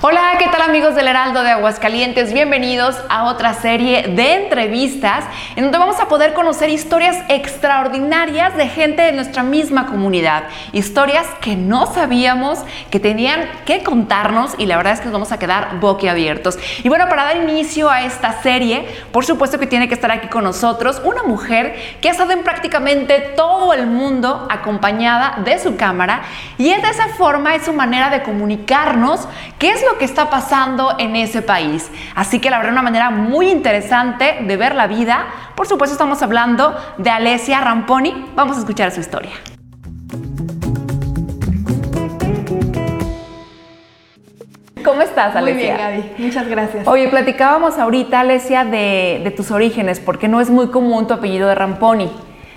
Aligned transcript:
Hola, 0.00 0.36
¿qué 0.38 0.46
tal 0.46 0.62
amigos 0.62 0.94
del 0.94 1.08
Heraldo 1.08 1.42
de 1.42 1.50
Aguascalientes? 1.50 2.32
Bienvenidos 2.32 2.96
a 3.08 3.24
otra 3.24 3.52
serie 3.54 4.06
de 4.06 4.44
entrevistas 4.44 5.24
en 5.56 5.64
donde 5.64 5.78
vamos 5.78 5.98
a 5.98 6.06
poder 6.06 6.34
conocer 6.34 6.70
historias 6.70 7.16
extraordinarias 7.28 8.56
de 8.56 8.68
gente 8.68 9.02
de 9.02 9.10
nuestra 9.10 9.42
misma 9.42 9.86
comunidad. 9.86 10.44
Historias 10.70 11.26
que 11.40 11.56
no 11.56 11.86
sabíamos 11.86 12.60
que 12.92 13.00
tenían 13.00 13.40
que 13.66 13.82
contarnos 13.82 14.54
y 14.56 14.66
la 14.66 14.76
verdad 14.76 14.92
es 14.92 15.00
que 15.00 15.06
nos 15.06 15.14
vamos 15.14 15.32
a 15.32 15.40
quedar 15.40 15.80
boquiabiertos. 15.80 16.60
Y 16.84 16.88
bueno, 16.88 17.08
para 17.08 17.24
dar 17.24 17.36
inicio 17.36 17.90
a 17.90 18.02
esta 18.02 18.40
serie, 18.40 18.86
por 19.10 19.24
supuesto 19.24 19.58
que 19.58 19.66
tiene 19.66 19.88
que 19.88 19.94
estar 19.94 20.12
aquí 20.12 20.28
con 20.28 20.44
nosotros 20.44 21.02
una 21.04 21.24
mujer 21.24 21.74
que 22.00 22.08
ha 22.08 22.12
estado 22.12 22.30
en 22.30 22.44
prácticamente 22.44 23.18
todo 23.34 23.72
el 23.72 23.88
mundo 23.88 24.46
acompañada 24.48 25.40
de 25.44 25.58
su 25.58 25.76
cámara 25.76 26.22
y 26.56 26.70
es 26.70 26.80
de 26.82 26.88
esa 26.88 27.08
forma, 27.08 27.56
es 27.56 27.64
su 27.64 27.72
manera 27.72 28.10
de 28.10 28.22
comunicarnos 28.22 29.26
qué 29.58 29.70
es 29.70 29.87
lo 29.90 29.98
que 29.98 30.04
está 30.04 30.28
pasando 30.28 30.94
en 30.98 31.16
ese 31.16 31.42
país. 31.42 31.90
Así 32.14 32.40
que 32.40 32.50
la 32.50 32.58
verdad 32.58 32.72
una 32.72 32.82
manera 32.82 33.10
muy 33.10 33.50
interesante 33.50 34.38
de 34.46 34.56
ver 34.56 34.74
la 34.74 34.86
vida. 34.86 35.26
Por 35.56 35.66
supuesto 35.66 35.92
estamos 35.92 36.22
hablando 36.22 36.76
de 36.98 37.10
Alesia 37.10 37.60
Ramponi. 37.60 38.26
Vamos 38.34 38.56
a 38.56 38.60
escuchar 38.60 38.90
su 38.90 39.00
historia. 39.00 39.32
¿Cómo 44.84 45.02
estás, 45.02 45.36
Alesia? 45.36 45.52
Muy 45.54 45.62
bien, 45.62 45.76
Gaby. 45.76 46.24
Muchas 46.24 46.48
gracias. 46.48 46.86
Oye, 46.86 47.08
platicábamos 47.08 47.78
ahorita, 47.78 48.20
Alesia, 48.20 48.64
de, 48.64 49.20
de 49.22 49.30
tus 49.30 49.50
orígenes, 49.50 50.00
porque 50.00 50.28
no 50.28 50.40
es 50.40 50.50
muy 50.50 50.68
común 50.68 51.06
tu 51.06 51.14
apellido 51.14 51.48
de 51.48 51.54
Ramponi. 51.54 52.10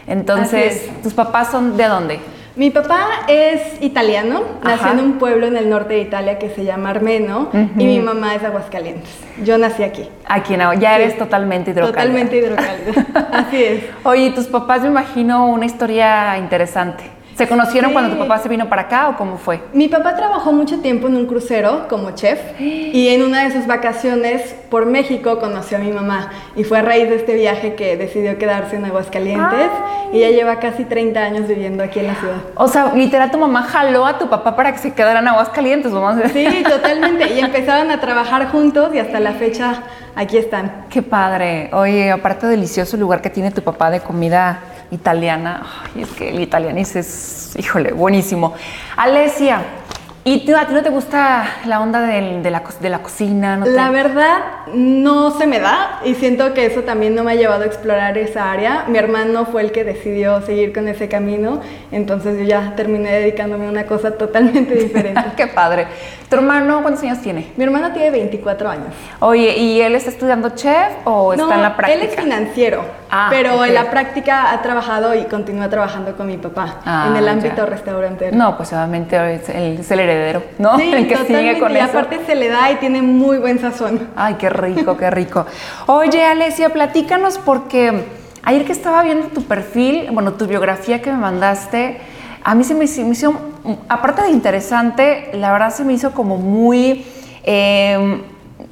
Entonces, 0.08 0.90
¿tus 1.04 1.14
papás 1.14 1.52
son 1.52 1.78
de 1.78 1.86
dónde? 1.86 2.20
Mi 2.56 2.70
papá 2.70 3.08
es 3.30 3.82
italiano, 3.82 4.42
nació 4.62 4.92
en 4.92 5.00
un 5.00 5.14
pueblo 5.14 5.48
en 5.48 5.56
el 5.56 5.70
norte 5.70 5.94
de 5.94 6.02
Italia 6.02 6.38
que 6.38 6.50
se 6.50 6.66
llama 6.66 6.90
Armeno 6.90 7.50
y 7.54 7.86
mi 7.86 8.00
mamá 8.02 8.36
es 8.36 8.42
de 8.42 8.48
Aguascalientes. 8.48 9.10
Yo 9.44 9.58
nací 9.58 9.84
aquí. 9.84 10.10
Aquí 10.26 10.58
no, 10.58 10.74
ya 10.74 10.98
eres 10.98 11.18
totalmente 11.18 11.72
hidrocálida. 11.72 11.98
Totalmente 11.98 12.38
hidrocálida, 12.38 13.30
así 13.32 13.64
es. 13.64 13.84
Oye, 14.04 14.32
tus 14.32 14.48
papás 14.48 14.82
me 14.82 14.90
imagino 14.90 15.48
una 15.48 15.66
historia 15.66 16.38
interesante. 16.38 17.21
¿Se 17.36 17.48
conocieron 17.48 17.94
cuando 17.94 18.14
tu 18.14 18.20
papá 18.20 18.38
se 18.40 18.50
vino 18.50 18.68
para 18.70 18.84
acá 18.84 19.10
o 19.10 19.18
cómo 19.18 19.38
fue? 19.38 19.62
Mi 19.74 19.88
papá 19.88 20.16
trabajó 20.16 20.52
mucho 20.52 20.80
tiempo 20.80 21.08
en 21.08 21.16
un 21.16 21.26
crucero 21.26 21.88
como 21.90 22.12
chef 22.12 22.40
y 22.60 23.10
en 23.10 23.24
una 23.24 23.44
de 23.44 23.52
sus 23.52 23.68
vacaciones 23.68 24.56
por 24.70 24.86
México 24.86 25.40
conoció 25.40 25.78
a 25.78 25.82
mi 25.82 25.92
mamá 25.92 26.32
y 26.56 26.64
fue 26.64 26.80
a 26.80 26.82
raíz 26.82 27.10
de 27.10 27.16
este 27.16 27.36
viaje 27.36 27.76
que 27.76 27.98
decidió 27.98 28.38
quedarse 28.38 28.76
en 28.76 28.86
Aguascalientes 28.86 29.70
y 30.14 30.20
ya 30.20 30.30
lleva 30.30 30.60
casi 30.60 30.86
30 30.86 31.20
años 31.20 31.48
viviendo 31.48 31.84
aquí 31.84 32.00
en 32.00 32.08
la 32.08 32.16
ciudad. 32.16 32.36
O 32.56 32.68
sea, 32.68 32.94
literal 32.94 33.32
tu 33.32 33.38
mamá 33.38 33.64
jaló 33.64 34.06
a 34.06 34.18
tu 34.18 34.30
papá 34.30 34.56
para 34.56 34.72
que 34.72 34.78
se 34.78 34.94
quedara 34.94 35.20
en 35.20 35.28
Aguascalientes, 35.28 35.92
vamos 35.92 36.18
a 36.18 36.28
decir. 36.28 36.52
Sí, 36.52 36.64
totalmente. 36.64 37.34
Y 37.34 37.40
empezaron 37.40 37.92
a 37.92 38.00
trabajar 38.00 38.50
juntos 38.50 38.94
y 38.94 39.00
hasta 39.00 39.20
la 39.20 39.34
fecha 39.34 39.84
aquí 40.16 40.38
están. 40.38 40.86
Qué 40.90 41.02
padre. 41.02 41.70
Oye, 41.74 42.12
aparte 42.12 42.48
delicioso 42.48 42.96
el 42.96 43.02
lugar 43.02 43.22
que 43.22 43.30
tiene 43.30 43.52
tu 43.52 43.62
papá 43.62 43.90
de 43.90 44.02
comida 44.02 44.60
italiana. 44.92 45.66
Ay, 45.84 46.04
es 46.04 46.10
que 46.10 46.30
el 46.30 46.40
italianés 46.40 46.96
es, 46.96 47.56
híjole, 47.58 47.94
buenísimo. 47.94 48.54
Alesia, 48.98 49.62
¿y 50.24 50.46
tú, 50.46 50.56
a 50.56 50.68
ti 50.68 50.74
no 50.74 50.84
te 50.84 50.90
gusta 50.90 51.46
la 51.66 51.80
onda 51.80 52.02
de, 52.02 52.42
la, 52.52 52.62
de 52.80 52.90
la 52.90 53.00
cocina? 53.00 53.58
¿No 53.58 53.66
la 53.66 53.90
verdad, 53.90 54.40
no 54.74 55.32
se 55.32 55.48
me 55.48 55.60
da 55.60 56.02
y 56.04 56.16
siento 56.16 56.54
que 56.54 56.66
eso 56.66 56.82
también 56.82 57.16
no 57.16 57.24
me 57.24 57.32
ha 57.32 57.36
llevado 57.36 57.64
a 57.64 57.66
explorar 57.66 58.18
esa 58.18 58.52
área. 58.52 58.86
Mi 58.88 58.98
hermano 58.98 59.46
fue 59.46 59.62
el 59.62 59.72
que 59.72 59.84
decidió 59.84 60.42
seguir 60.42 60.74
con 60.74 60.88
ese 60.88 61.08
camino, 61.08 61.62
entonces 61.92 62.38
yo 62.38 62.44
ya 62.44 62.74
terminé 62.76 63.12
dedicándome 63.12 63.68
a 63.68 63.70
una 63.70 63.86
cosa 63.86 64.12
totalmente 64.12 64.76
diferente. 64.84 65.24
Qué 65.36 65.48
padre. 65.48 65.88
¿Tu 66.30 66.36
hermano 66.36 66.82
cuántos 66.82 67.04
años 67.04 67.20
tiene? 67.22 67.52
Mi 67.58 67.64
hermano 67.64 67.92
tiene 67.92 68.10
24 68.12 68.70
años. 68.70 68.88
Oye, 69.20 69.58
¿y 69.58 69.82
él 69.82 69.96
está 69.96 70.10
estudiando 70.10 70.50
chef 70.50 70.94
o 71.06 71.34
está 71.34 71.56
en 71.56 71.62
la 71.62 71.76
práctica? 71.76 72.02
Él 72.02 72.10
es 72.10 72.16
financiero, 72.16 72.86
ah, 73.12 73.28
pero 73.30 73.64
en 73.66 73.74
la 73.74 73.92
práctica 73.92 74.52
ha 74.52 74.62
trabajado 74.62 75.14
y 75.14 75.26
continúa 75.26 75.70
trabajando 75.70 76.16
con 76.16 76.28
mi 76.28 76.38
papá 76.38 76.80
ah, 76.86 77.08
en 77.10 77.18
el 77.18 77.28
ámbito 77.28 77.66
restaurantero. 77.66 78.36
No, 78.36 78.58
pues 78.58 78.74
obviamente 78.74 79.36
es 79.36 79.92
el 79.92 80.00
heredero, 80.00 80.44
¿no? 80.58 80.78
Sí, 80.78 80.92
el 80.94 81.08
que 81.08 81.18
sigue 81.18 81.60
con 81.60 81.76
y 81.76 81.80
aparte 81.80 82.20
se 82.26 82.36
le 82.36 82.50
da 82.50 82.72
y 82.72 82.76
tiene 82.76 83.02
muy 83.02 83.38
buen 83.38 83.60
sazón. 83.60 84.10
Ay, 84.16 84.36
qué 84.36 84.50
rico, 84.50 84.98
qué 84.98 85.10
rico. 85.10 85.46
Oye, 85.88 86.26
Alesia, 86.26 86.70
platícanos 86.70 87.38
porque 87.38 88.06
ayer 88.44 88.66
que 88.66 88.72
estaba 88.72 89.04
viendo 89.04 89.28
tu 89.28 89.44
perfil, 89.44 90.10
bueno, 90.12 90.34
tu 90.34 90.48
biografía 90.48 91.02
que 91.02 91.12
me 91.12 91.18
mandaste, 91.18 92.00
a 92.44 92.56
mí 92.56 92.64
se 92.64 92.74
me, 92.74 92.86
hizo, 92.86 93.34
aparte 93.88 94.24
de 94.24 94.30
interesante, 94.30 95.30
la 95.34 95.52
verdad 95.52 95.74
se 95.74 95.84
me 95.84 95.94
hizo 95.94 96.12
como 96.12 96.38
muy, 96.38 97.06
em, 97.44 98.22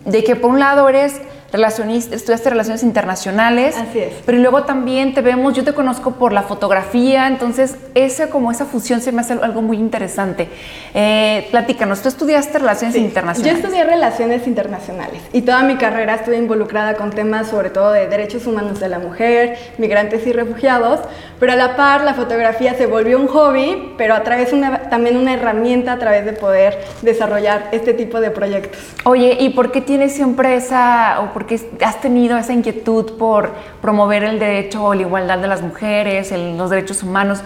de 0.06 0.24
que 0.24 0.36
por 0.36 0.50
un 0.50 0.60
lado 0.60 0.90
eres 0.90 1.22
relacionista, 1.52 2.16
estudiaste 2.16 2.50
relaciones 2.50 2.84
internacionales. 2.84 3.76
Así 3.78 4.00
es. 4.00 4.14
Pero 4.26 4.38
luego 4.40 4.64
también 4.64 5.14
te 5.14 5.22
vemos, 5.22 5.54
yo 5.54 5.64
te 5.64 5.74
conozco 5.74 6.12
por 6.12 6.34
la 6.34 6.44
fotografía, 6.44 7.28
entonces 7.28 7.76
esa 7.96 8.30
como 8.30 8.52
esa 8.52 8.66
fusión 8.66 9.02
se 9.02 9.12
me 9.12 9.22
hace 9.22 9.34
algo 9.34 9.62
muy 9.62 9.78
interesante. 9.78 10.50
Eh, 10.94 11.48
platícanos, 11.52 12.02
tú 12.02 12.10
estudiaste 12.10 12.60
relaciones 12.60 12.96
internacionales. 12.96 13.54
Yo 13.54 13.68
estudié 13.68 13.84
relaciones 13.84 14.48
internacionales 14.48 15.22
y 15.34 15.42
toda 15.42 15.64
mi 15.64 15.78
carrera 15.78 16.16
estuve 16.16 16.38
involucrada 16.38 16.96
con 16.96 17.12
temas 17.12 17.48
sobre 17.48 17.70
todo 17.70 17.92
de 17.92 18.08
derechos 18.08 18.46
humanos 18.48 18.80
de 18.80 18.90
la 18.90 19.00
mujer, 19.00 19.58
migrantes 19.78 20.26
y 20.28 20.34
refugiados, 20.34 21.00
pero 21.40 21.54
a 21.54 21.56
la 21.56 21.76
par 21.76 22.04
la 22.04 22.14
fotografía 22.14 22.74
se 22.76 22.86
volvió 22.86 23.20
un 23.20 23.28
hobby, 23.28 23.94
pero 23.98 24.14
a 24.14 24.24
través 24.24 24.54
una, 24.54 24.90
también 24.90 25.18
una 25.18 25.34
herramienta 25.34 25.94
a 25.94 26.00
través 26.00 26.26
de 26.26 26.34
poder 26.34 26.78
desarrollar 27.02 27.70
este 27.72 27.94
tipo 27.94 28.20
de 28.20 28.32
proyectos. 28.32 28.80
Oye, 29.04 29.38
¿y 29.40 29.50
por 29.50 29.72
qué 29.72 29.82
tienes 29.82 30.14
siempre 30.14 30.56
esa 30.56 31.20
porque 31.40 31.56
has 31.86 32.02
tenido 32.02 32.38
esa 32.38 32.52
inquietud 32.52 33.14
por 33.14 33.52
promover 33.82 34.26
el 34.26 34.40
derecho 34.40 34.84
o 34.84 34.94
la 34.94 35.04
igualdad 35.04 35.38
de 35.38 35.48
las 35.48 35.62
mujeres, 35.62 36.34
los 36.34 36.70
derechos 36.70 37.02
humanos. 37.02 37.40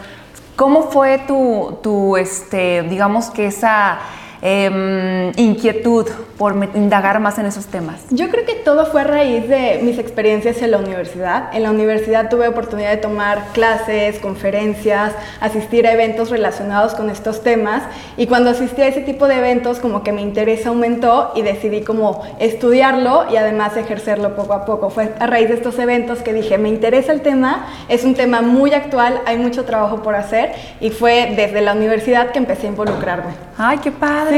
¿Cómo 0.56 0.90
fue 0.90 1.20
tu, 1.20 1.78
tu 1.84 2.18
este, 2.18 2.82
digamos 2.82 3.30
que 3.30 3.46
esa 3.46 4.00
Em, 4.46 5.32
inquietud 5.38 6.06
por 6.38 6.54
indagar 6.76 7.22
más 7.22 7.40
en 7.40 7.46
esos 7.46 7.68
temas? 7.68 8.02
Yo 8.10 8.30
creo 8.30 8.46
que 8.46 8.56
todo 8.56 8.86
fue 8.88 9.00
a 9.00 9.04
raíz 9.06 9.48
de 9.48 9.80
mis 9.82 9.98
experiencias 9.98 10.62
en 10.62 10.72
la 10.72 10.80
universidad. 10.80 11.56
En 11.56 11.64
la 11.64 11.72
universidad 11.72 12.30
tuve 12.30 12.50
oportunidad 12.50 12.90
de 12.90 12.98
tomar 12.98 13.54
clases, 13.54 14.20
conferencias, 14.20 15.14
asistir 15.40 15.88
a 15.88 15.94
eventos 15.94 16.30
relacionados 16.30 16.94
con 16.94 17.10
estos 17.10 17.42
temas 17.42 17.84
y 18.18 18.28
cuando 18.28 18.50
asistí 18.50 18.82
a 18.82 18.88
ese 18.88 19.00
tipo 19.00 19.30
de 19.30 19.38
eventos 19.38 19.80
como 19.80 20.04
que 20.04 20.12
mi 20.12 20.22
interés 20.22 20.66
aumentó 20.66 21.32
y 21.38 21.42
decidí 21.42 21.80
como 21.80 22.24
estudiarlo 22.40 23.32
y 23.32 23.38
además 23.38 23.78
ejercerlo 23.78 24.36
poco 24.36 24.56
a 24.56 24.66
poco. 24.66 24.90
Fue 24.90 25.14
a 25.20 25.26
raíz 25.26 25.48
de 25.48 25.56
estos 25.56 25.80
eventos 25.80 26.20
que 26.20 26.34
dije, 26.34 26.58
me 26.58 26.68
interesa 26.68 27.14
el 27.14 27.22
tema, 27.22 27.66
es 27.88 28.04
un 28.04 28.14
tema 28.14 28.42
muy 28.42 28.74
actual, 28.74 29.22
hay 29.26 29.38
mucho 29.38 29.64
trabajo 29.64 30.04
por 30.04 30.16
hacer 30.16 30.52
y 30.82 30.90
fue 30.90 31.32
desde 31.38 31.62
la 31.62 31.72
universidad 31.72 32.32
que 32.32 32.40
empecé 32.40 32.68
a 32.68 32.72
involucrarme. 32.72 33.32
Ay, 33.58 33.78
qué 33.78 33.92
padre. 33.92 34.33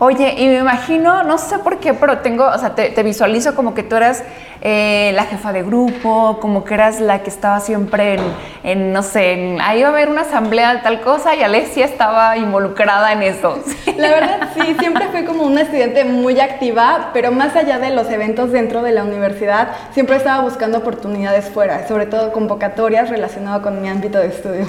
Oye, 0.00 0.34
y 0.38 0.46
me 0.46 0.58
imagino, 0.58 1.24
no 1.24 1.38
sé 1.38 1.58
por 1.58 1.80
qué, 1.80 1.92
pero 1.92 2.18
tengo, 2.18 2.46
o 2.46 2.56
sea, 2.56 2.76
te, 2.76 3.02
visualizo 3.02 3.56
como 3.56 3.74
que 3.74 3.82
tú 3.82 3.96
eras 3.96 4.22
eh, 4.60 5.10
la 5.16 5.24
jefa 5.24 5.52
de 5.52 5.64
grupo, 5.64 6.38
como 6.40 6.62
que 6.62 6.74
eras 6.74 7.00
la 7.00 7.24
que 7.24 7.30
estaba 7.30 7.58
siempre 7.58 8.16
en, 8.62 8.92
no 8.92 9.02
sé, 9.02 9.58
ahí 9.60 9.80
iba 9.80 9.88
a 9.88 9.92
haber 9.92 10.08
una 10.08 10.20
asamblea 10.20 10.82
tal 10.82 11.00
cosa 11.00 11.34
y 11.34 11.42
Alessia 11.42 11.84
estaba 11.84 12.36
involucrada 12.36 13.12
en 13.12 13.24
eso. 13.24 13.58
La 13.96 14.10
verdad, 14.10 14.50
sí, 14.54 14.76
siempre 14.78 15.08
fui 15.08 15.24
como 15.24 15.42
una 15.42 15.62
estudiante 15.62 16.04
muy 16.04 16.38
activa, 16.38 17.10
pero 17.12 17.32
más 17.32 17.56
allá 17.56 17.80
de 17.80 17.90
los 17.90 18.08
eventos 18.08 18.52
dentro 18.52 18.82
de 18.82 18.92
la 18.92 19.02
universidad, 19.02 19.70
siempre 19.90 20.14
estaba 20.14 20.44
buscando 20.44 20.78
oportunidades 20.78 21.48
fuera, 21.48 21.88
sobre 21.88 22.06
todo 22.06 22.30
convocatorias 22.30 23.10
relacionadas 23.10 23.62
con 23.62 23.82
mi 23.82 23.88
ámbito 23.88 24.18
de 24.18 24.28
estudio. 24.28 24.66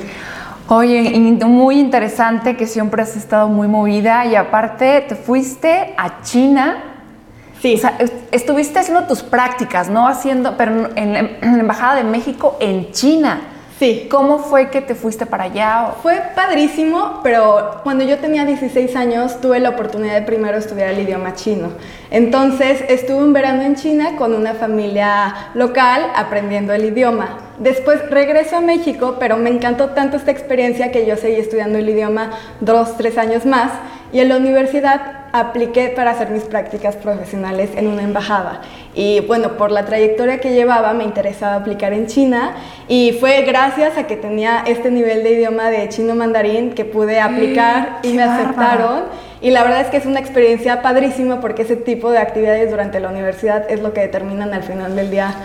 Oye, 0.72 1.10
muy 1.48 1.80
interesante 1.80 2.56
que 2.56 2.68
siempre 2.68 3.02
has 3.02 3.16
estado 3.16 3.48
muy 3.48 3.68
movida 3.68 4.28
y 4.28 4.36
aparte 4.36 5.02
te 5.02 5.16
fuiste 5.16 5.96
a 5.98 6.22
China. 6.22 6.84
Sí. 7.60 7.74
O 7.74 7.78
sea, 7.80 7.98
estuviste 8.32 8.78
haciendo 8.78 9.08
tus 9.08 9.24
prácticas, 9.24 9.90
¿no? 9.90 10.08
Haciendo, 10.08 10.58
pero 10.58 10.92
en 10.96 11.14
la, 11.14 11.20
Embajada 11.42 11.96
de 11.96 12.04
México 12.04 12.56
en 12.60 12.92
China. 12.92 13.42
Sí. 13.80 14.08
¿Cómo 14.12 14.38
fue 14.38 14.70
que 14.70 14.82
te 14.82 14.94
fuiste 14.94 15.26
para 15.26 15.46
allá? 15.46 15.94
Fue 16.04 16.22
padrísimo, 16.36 17.22
pero 17.24 17.82
cuando 17.82 18.04
yo 18.04 18.20
tenía 18.20 18.46
16 18.46 18.96
años 18.96 19.42
tuve 19.42 19.60
la 19.60 19.70
oportunidad 19.70 20.14
de 20.14 20.22
primero 20.22 20.56
estudiar 20.56 20.90
el 20.90 21.00
idioma 21.00 21.34
chino. 21.34 21.70
Entonces 22.12 22.84
estuve 22.90 23.24
un 23.24 23.34
verano 23.34 23.64
en 23.64 23.76
China 23.76 24.18
con 24.20 24.36
una 24.36 24.54
familia 24.54 25.50
local 25.56 26.12
aprendiendo 26.16 26.74
el 26.74 26.86
idioma. 26.86 27.49
Después 27.60 28.10
regreso 28.10 28.56
a 28.56 28.62
México, 28.62 29.18
pero 29.20 29.36
me 29.36 29.50
encantó 29.50 29.90
tanto 29.90 30.16
esta 30.16 30.32
experiencia 30.32 30.92
que 30.92 31.06
yo 31.06 31.18
seguí 31.18 31.36
estudiando 31.36 31.78
el 31.78 31.90
idioma 31.90 32.32
dos, 32.62 32.96
tres 32.96 33.18
años 33.18 33.46
más 33.46 33.72
y 34.14 34.22
en 34.22 34.30
la 34.30 34.38
universidad 34.38 35.20
apliqué 35.34 35.90
para 35.90 36.12
hacer 36.12 36.30
mis 36.30 36.44
prácticas 36.44 36.96
profesionales 36.96 37.70
en 37.76 37.88
una 37.88 38.02
embajada. 38.02 38.62
Y 38.96 39.20
bueno, 39.22 39.58
por 39.58 39.72
la 39.72 39.86
trayectoria 39.86 40.40
que 40.40 40.54
llevaba 40.54 40.94
me 40.94 41.04
interesaba 41.04 41.56
aplicar 41.56 41.94
en 41.94 42.08
China 42.08 42.56
y 42.88 43.18
fue 43.20 43.44
gracias 43.44 43.98
a 43.98 44.08
que 44.08 44.16
tenía 44.16 44.64
este 44.66 44.90
nivel 44.90 45.24
de 45.24 45.32
idioma 45.34 45.70
de 45.70 45.88
chino 45.90 46.16
mandarín 46.16 46.72
que 46.72 46.86
pude 46.86 47.20
aplicar 47.20 48.00
y 48.04 48.14
me 48.14 48.24
aceptaron 48.24 49.04
Y 49.42 49.52
la 49.52 49.64
verdad 49.64 49.82
es 49.82 49.88
que 49.88 49.98
es 49.98 50.06
una 50.06 50.20
experiencia 50.20 50.82
padrísima 50.82 51.40
porque 51.40 51.62
ese 51.62 51.76
tipo 51.76 52.12
de 52.12 52.18
actividades 52.18 52.72
durante 52.72 53.00
la 53.00 53.10
universidad 53.10 53.70
es 53.70 53.82
lo 53.82 53.94
que 53.94 54.02
determinan 54.02 54.54
al 54.54 54.64
final 54.64 54.96
del 54.96 55.12
día 55.12 55.36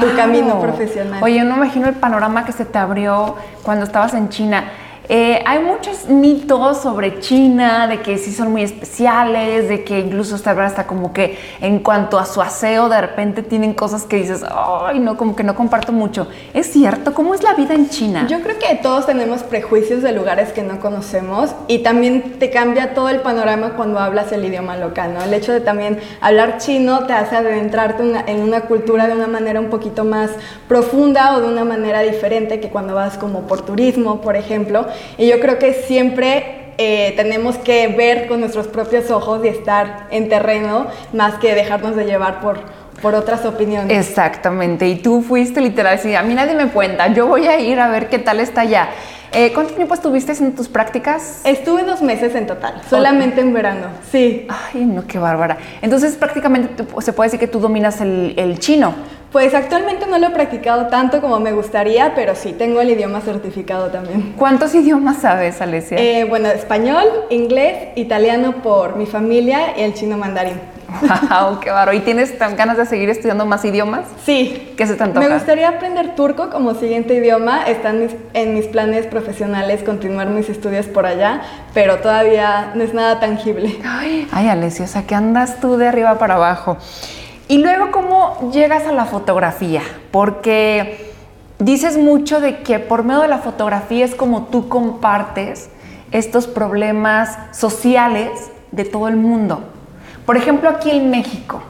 tu 0.00 0.16
camino 0.16 0.60
profesional. 0.60 1.22
Oye, 1.22 1.42
no 1.44 1.56
me 1.56 1.66
imagino 1.66 1.88
el 1.88 1.94
panorama 1.94 2.44
que 2.44 2.52
se 2.52 2.64
te 2.64 2.78
abrió 2.78 3.36
cuando 3.62 3.84
estabas 3.84 4.14
en 4.14 4.28
China. 4.28 4.64
Eh, 5.08 5.42
hay 5.44 5.58
muchos 5.58 6.08
mitos 6.08 6.78
sobre 6.78 7.18
China, 7.20 7.88
de 7.88 8.00
que 8.00 8.18
sí 8.18 8.32
son 8.32 8.52
muy 8.52 8.62
especiales, 8.62 9.68
de 9.68 9.84
que 9.84 9.98
incluso 9.98 10.36
hasta, 10.36 10.52
hasta 10.64 10.86
como 10.86 11.12
que 11.12 11.38
en 11.60 11.80
cuanto 11.80 12.18
a 12.18 12.26
su 12.26 12.40
aseo 12.40 12.88
de 12.88 13.00
repente 13.00 13.42
tienen 13.42 13.74
cosas 13.74 14.04
que 14.04 14.16
dices, 14.16 14.44
ay, 14.48 15.00
no, 15.00 15.16
como 15.16 15.34
que 15.34 15.42
no 15.42 15.54
comparto 15.54 15.92
mucho. 15.92 16.28
¿Es 16.54 16.72
cierto? 16.72 17.14
¿Cómo 17.14 17.34
es 17.34 17.42
la 17.42 17.54
vida 17.54 17.74
en 17.74 17.88
China? 17.88 18.26
Yo 18.28 18.40
creo 18.42 18.58
que 18.58 18.76
todos 18.76 19.06
tenemos 19.06 19.42
prejuicios 19.42 20.02
de 20.02 20.12
lugares 20.12 20.52
que 20.52 20.62
no 20.62 20.78
conocemos 20.80 21.50
y 21.66 21.80
también 21.80 22.38
te 22.38 22.50
cambia 22.50 22.94
todo 22.94 23.08
el 23.08 23.20
panorama 23.20 23.74
cuando 23.76 23.98
hablas 23.98 24.30
el 24.32 24.44
idioma 24.44 24.76
local, 24.76 25.14
¿no? 25.14 25.22
El 25.22 25.34
hecho 25.34 25.52
de 25.52 25.60
también 25.60 25.98
hablar 26.20 26.58
chino 26.58 27.06
te 27.06 27.12
hace 27.12 27.36
adentrarte 27.36 28.02
en 28.26 28.40
una 28.40 28.62
cultura 28.62 29.08
de 29.08 29.14
una 29.14 29.26
manera 29.26 29.60
un 29.60 29.68
poquito 29.68 30.04
más 30.04 30.30
profunda 30.68 31.36
o 31.36 31.40
de 31.40 31.48
una 31.48 31.64
manera 31.64 32.00
diferente 32.00 32.60
que 32.60 32.68
cuando 32.68 32.94
vas 32.94 33.18
como 33.18 33.42
por 33.42 33.62
turismo, 33.62 34.20
por 34.20 34.36
ejemplo. 34.36 34.86
Y 35.18 35.28
yo 35.28 35.40
creo 35.40 35.58
que 35.58 35.72
siempre 35.72 36.72
eh, 36.78 37.12
tenemos 37.16 37.56
que 37.58 37.88
ver 37.88 38.26
con 38.26 38.40
nuestros 38.40 38.66
propios 38.66 39.10
ojos 39.10 39.44
y 39.44 39.48
estar 39.48 40.06
en 40.10 40.28
terreno 40.28 40.86
más 41.12 41.34
que 41.34 41.54
dejarnos 41.54 41.94
de 41.96 42.04
llevar 42.04 42.40
por, 42.40 42.60
por 43.02 43.14
otras 43.14 43.44
opiniones. 43.44 43.96
Exactamente, 44.08 44.88
y 44.88 44.96
tú 44.96 45.22
fuiste 45.22 45.60
literal, 45.60 45.98
sí, 45.98 46.14
a 46.14 46.22
mí 46.22 46.34
nadie 46.34 46.54
me 46.54 46.68
cuenta, 46.68 47.08
yo 47.08 47.26
voy 47.26 47.46
a 47.46 47.60
ir 47.60 47.78
a 47.78 47.88
ver 47.88 48.08
qué 48.08 48.18
tal 48.18 48.40
está 48.40 48.62
allá. 48.62 48.88
Eh, 49.34 49.50
¿Cuánto 49.54 49.72
tiempo 49.72 49.94
estuviste 49.94 50.32
en 50.32 50.54
tus 50.54 50.68
prácticas? 50.68 51.40
Estuve 51.44 51.84
dos 51.84 52.02
meses 52.02 52.34
en 52.34 52.46
total, 52.46 52.82
solamente 52.88 53.40
en 53.40 53.54
verano, 53.54 53.86
sí. 54.10 54.46
Ay, 54.48 54.84
no, 54.84 55.06
qué 55.06 55.18
bárbara. 55.18 55.56
Entonces 55.80 56.16
prácticamente 56.16 56.84
se 57.00 57.12
puede 57.12 57.28
decir 57.28 57.40
que 57.40 57.46
tú 57.48 57.58
dominas 57.58 58.00
el, 58.02 58.34
el 58.36 58.58
chino. 58.58 58.94
Pues 59.32 59.54
actualmente 59.54 60.06
no 60.06 60.18
lo 60.18 60.26
he 60.26 60.30
practicado 60.30 60.88
tanto 60.88 61.22
como 61.22 61.40
me 61.40 61.52
gustaría, 61.52 62.14
pero 62.14 62.34
sí, 62.34 62.52
tengo 62.52 62.82
el 62.82 62.90
idioma 62.90 63.22
certificado 63.22 63.88
también. 63.88 64.34
¿Cuántos 64.36 64.74
idiomas 64.74 65.22
sabes, 65.22 65.62
Alesia? 65.62 65.96
Eh, 65.98 66.24
bueno, 66.24 66.48
español, 66.48 67.06
inglés, 67.30 67.88
italiano 67.96 68.62
por 68.62 68.96
mi 68.96 69.06
familia 69.06 69.78
y 69.78 69.82
el 69.82 69.94
chino 69.94 70.18
mandarín. 70.18 70.60
¡Wow! 71.00 71.60
¡Qué 71.60 71.70
baro! 71.70 71.94
¿Y 71.94 72.00
tienes 72.00 72.38
ganas 72.38 72.76
de 72.76 72.84
seguir 72.84 73.08
estudiando 73.08 73.46
más 73.46 73.64
idiomas? 73.64 74.04
Sí. 74.26 74.74
¿Qué 74.76 74.86
se 74.86 74.96
te 74.96 75.06
Me 75.06 75.28
gustaría 75.30 75.70
aprender 75.70 76.14
turco 76.14 76.50
como 76.50 76.74
siguiente 76.74 77.14
idioma. 77.14 77.62
Están 77.64 78.08
en 78.34 78.54
mis 78.54 78.66
planes 78.66 79.06
profesionales 79.06 79.82
continuar 79.82 80.28
mis 80.28 80.50
estudios 80.50 80.86
por 80.86 81.06
allá, 81.06 81.40
pero 81.72 82.00
todavía 82.00 82.72
no 82.74 82.84
es 82.84 82.92
nada 82.92 83.18
tangible. 83.20 83.78
Ay, 83.82 84.28
ay 84.30 84.48
Alesia, 84.48 84.84
o 84.84 84.88
sea, 84.88 85.06
que 85.06 85.14
andas 85.14 85.58
tú 85.60 85.78
de 85.78 85.88
arriba 85.88 86.18
para 86.18 86.34
abajo. 86.34 86.76
Y 87.52 87.58
luego, 87.58 87.90
¿cómo 87.90 88.50
llegas 88.50 88.86
a 88.86 88.92
la 88.92 89.04
fotografía? 89.04 89.82
Porque 90.10 91.12
dices 91.58 91.98
mucho 91.98 92.40
de 92.40 92.62
que 92.62 92.78
por 92.78 93.04
medio 93.04 93.20
de 93.20 93.28
la 93.28 93.40
fotografía 93.40 94.06
es 94.06 94.14
como 94.14 94.44
tú 94.44 94.70
compartes 94.70 95.68
estos 96.12 96.46
problemas 96.46 97.36
sociales 97.50 98.30
de 98.70 98.86
todo 98.86 99.06
el 99.06 99.16
mundo. 99.16 99.64
Por 100.24 100.38
ejemplo, 100.38 100.70
aquí 100.70 100.92
en 100.92 101.10
México, 101.10 101.62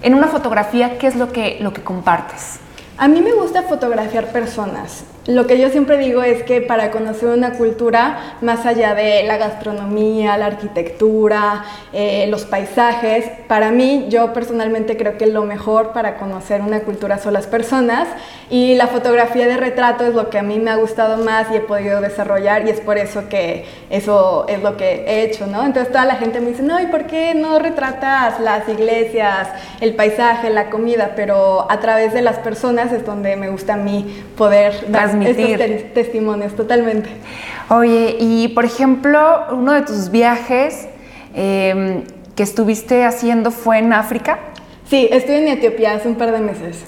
en 0.00 0.14
una 0.14 0.28
fotografía, 0.28 0.96
¿qué 0.96 1.08
es 1.08 1.16
lo 1.16 1.32
que, 1.32 1.58
lo 1.60 1.72
que 1.72 1.82
compartes? 1.82 2.60
A 2.96 3.08
mí 3.08 3.20
me 3.20 3.32
gusta 3.32 3.64
fotografiar 3.64 4.26
personas. 4.26 5.02
Lo 5.26 5.46
que 5.46 5.58
yo 5.58 5.68
siempre 5.68 5.98
digo 5.98 6.22
es 6.22 6.42
que 6.44 6.62
para 6.62 6.90
conocer 6.90 7.28
una 7.28 7.52
cultura, 7.52 8.36
más 8.40 8.64
allá 8.64 8.94
de 8.94 9.22
la 9.24 9.36
gastronomía, 9.36 10.38
la 10.38 10.46
arquitectura, 10.46 11.62
eh, 11.92 12.26
los 12.28 12.46
paisajes, 12.46 13.26
para 13.46 13.70
mí 13.70 14.06
yo 14.08 14.32
personalmente 14.32 14.96
creo 14.96 15.18
que 15.18 15.26
lo 15.26 15.44
mejor 15.44 15.92
para 15.92 16.16
conocer 16.16 16.62
una 16.62 16.80
cultura 16.80 17.18
son 17.18 17.34
las 17.34 17.46
personas 17.46 18.08
y 18.48 18.76
la 18.76 18.86
fotografía 18.86 19.46
de 19.46 19.58
retrato 19.58 20.06
es 20.06 20.14
lo 20.14 20.30
que 20.30 20.38
a 20.38 20.42
mí 20.42 20.58
me 20.58 20.70
ha 20.70 20.76
gustado 20.76 21.22
más 21.22 21.48
y 21.52 21.56
he 21.56 21.60
podido 21.60 22.00
desarrollar 22.00 22.66
y 22.66 22.70
es 22.70 22.80
por 22.80 22.96
eso 22.96 23.28
que 23.28 23.66
eso 23.90 24.46
es 24.48 24.62
lo 24.62 24.78
que 24.78 25.04
he 25.06 25.24
hecho, 25.24 25.46
¿no? 25.46 25.66
Entonces 25.66 25.92
toda 25.92 26.06
la 26.06 26.14
gente 26.14 26.40
me 26.40 26.48
dice, 26.48 26.62
no, 26.62 26.80
¿y 26.80 26.86
por 26.86 27.04
qué 27.04 27.34
no 27.34 27.58
retratas 27.58 28.40
las 28.40 28.66
iglesias, 28.70 29.48
el 29.82 29.94
paisaje, 29.94 30.48
la 30.48 30.70
comida? 30.70 31.12
Pero 31.14 31.70
a 31.70 31.78
través 31.78 32.14
de 32.14 32.22
las 32.22 32.38
personas 32.38 32.90
es 32.90 33.04
donde 33.04 33.36
me 33.36 33.50
gusta 33.50 33.74
a 33.74 33.76
mí 33.76 34.24
poder 34.38 34.90
dar 34.90 35.09
transmitir. 35.10 35.92
testimonios, 35.94 36.54
totalmente. 36.54 37.08
Oye, 37.68 38.16
y 38.18 38.48
por 38.48 38.64
ejemplo, 38.64 39.44
uno 39.52 39.72
de 39.72 39.82
tus 39.82 40.10
viajes 40.10 40.88
em, 41.34 42.02
que 42.34 42.42
estuviste 42.42 43.04
haciendo 43.04 43.50
fue 43.50 43.78
en 43.78 43.92
África. 43.92 44.38
Sí, 44.88 45.08
estuve 45.10 45.38
en 45.38 45.48
Etiopía 45.48 45.94
hace 45.94 46.08
un 46.08 46.16
par 46.16 46.32
de 46.32 46.40
meses. 46.40 46.84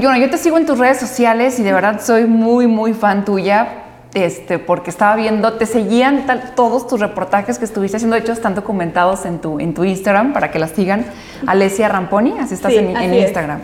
yo, 0.00 0.16
yo 0.16 0.30
te 0.30 0.38
sigo 0.38 0.56
en 0.58 0.66
tus 0.66 0.78
redes 0.78 0.98
sociales 0.98 1.58
y 1.58 1.62
de 1.62 1.72
verdad 1.72 2.00
soy 2.00 2.26
muy, 2.26 2.66
muy 2.66 2.92
fan 2.92 3.24
tuya. 3.24 3.80
Este, 4.14 4.60
porque 4.60 4.90
estaba 4.90 5.16
viendo, 5.16 5.54
te 5.54 5.66
seguían 5.66 6.24
todos 6.54 6.86
tus 6.86 7.00
reportajes 7.00 7.58
que 7.58 7.64
estuviste 7.64 7.96
haciendo, 7.96 8.14
de 8.14 8.22
hecho 8.22 8.30
están 8.30 8.54
documentados 8.54 9.26
en 9.26 9.40
tu, 9.40 9.58
en 9.58 9.74
tu 9.74 9.82
Instagram 9.82 10.32
para 10.32 10.52
que 10.52 10.60
las 10.60 10.70
sigan. 10.70 11.04
Alesia 11.46 11.88
Ramponi, 11.88 12.38
así 12.38 12.54
estás 12.54 12.72
en, 12.74 12.96
en 12.96 13.12
Instagram. 13.12 13.62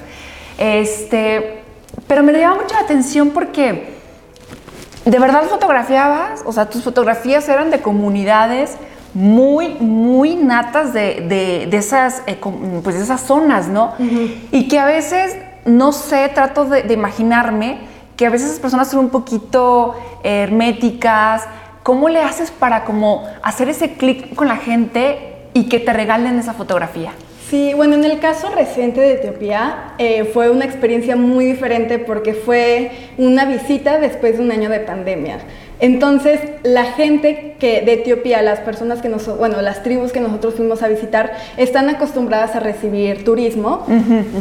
Este, 0.59 1.60
pero 2.07 2.23
me 2.23 2.33
llama 2.33 2.63
mucha 2.63 2.81
atención 2.81 3.31
porque 3.31 4.01
de 5.05 5.19
verdad 5.19 5.45
fotografiabas, 5.45 6.43
o 6.45 6.53
sea, 6.53 6.69
tus 6.69 6.83
fotografías 6.83 7.49
eran 7.49 7.71
de 7.71 7.81
comunidades 7.81 8.77
muy, 9.15 9.71
muy 9.81 10.37
natas 10.37 10.93
de, 10.93 11.69
esas, 11.73 12.23
eh, 12.27 12.39
pues 12.83 12.97
esas 12.97 13.21
zonas, 13.23 13.69
¿no? 13.69 13.95
Y 14.53 14.69
que 14.69 14.79
a 14.79 14.85
veces, 14.85 15.37
no 15.65 15.93
sé, 15.93 16.29
trato 16.29 16.65
de, 16.67 16.93
imaginarme 16.93 17.79
que 18.17 18.27
a 18.27 18.31
veces 18.31 18.49
esas 18.49 18.61
personas 18.61 18.89
son 18.89 19.01
un 19.01 19.11
poquito 19.11 19.95
herméticas. 20.23 21.45
¿Cómo 21.83 22.09
le 22.09 22.23
haces 22.23 22.51
para 22.51 22.85
como 22.85 23.25
hacer 23.43 23.69
ese 23.69 23.95
clic 23.95 24.35
con 24.35 24.47
la 24.47 24.57
gente 24.57 25.49
y 25.55 25.65
que 25.65 25.81
te 25.81 25.93
regalen 25.93 26.39
esa 26.39 26.53
fotografía? 26.53 27.13
Sí, 27.51 27.73
bueno, 27.75 27.97
en 27.97 28.05
el 28.05 28.21
caso 28.21 28.49
reciente 28.55 29.01
de 29.01 29.15
Etiopía 29.15 29.95
eh, 29.99 30.23
fue 30.23 30.51
una 30.51 30.65
experiencia 30.65 31.17
muy 31.17 31.47
diferente 31.47 31.99
porque 31.99 32.33
fue 32.33 32.93
una 33.19 33.45
visita 33.45 33.99
después 33.99 34.39
de 34.39 34.45
un 34.45 34.53
año 34.53 34.71
de 34.71 34.79
pandemia. 34.79 35.39
Entonces, 35.81 36.41
la 36.63 36.85
gente 36.85 37.50
que 37.61 37.83
de 37.83 37.93
Etiopía, 37.93 38.43
las 38.43 38.59
personas 38.61 39.01
que 39.01 39.09
nosotros, 39.09 39.39
bueno, 39.39 39.63
las 39.63 39.85
tribus 39.85 40.11
que 40.11 40.21
nosotros 40.21 40.55
fuimos 40.55 40.83
a 40.83 40.89
visitar, 40.89 41.33
están 41.57 41.89
acostumbradas 41.89 42.57
a 42.57 42.61
recibir 42.61 43.25
turismo, 43.25 43.87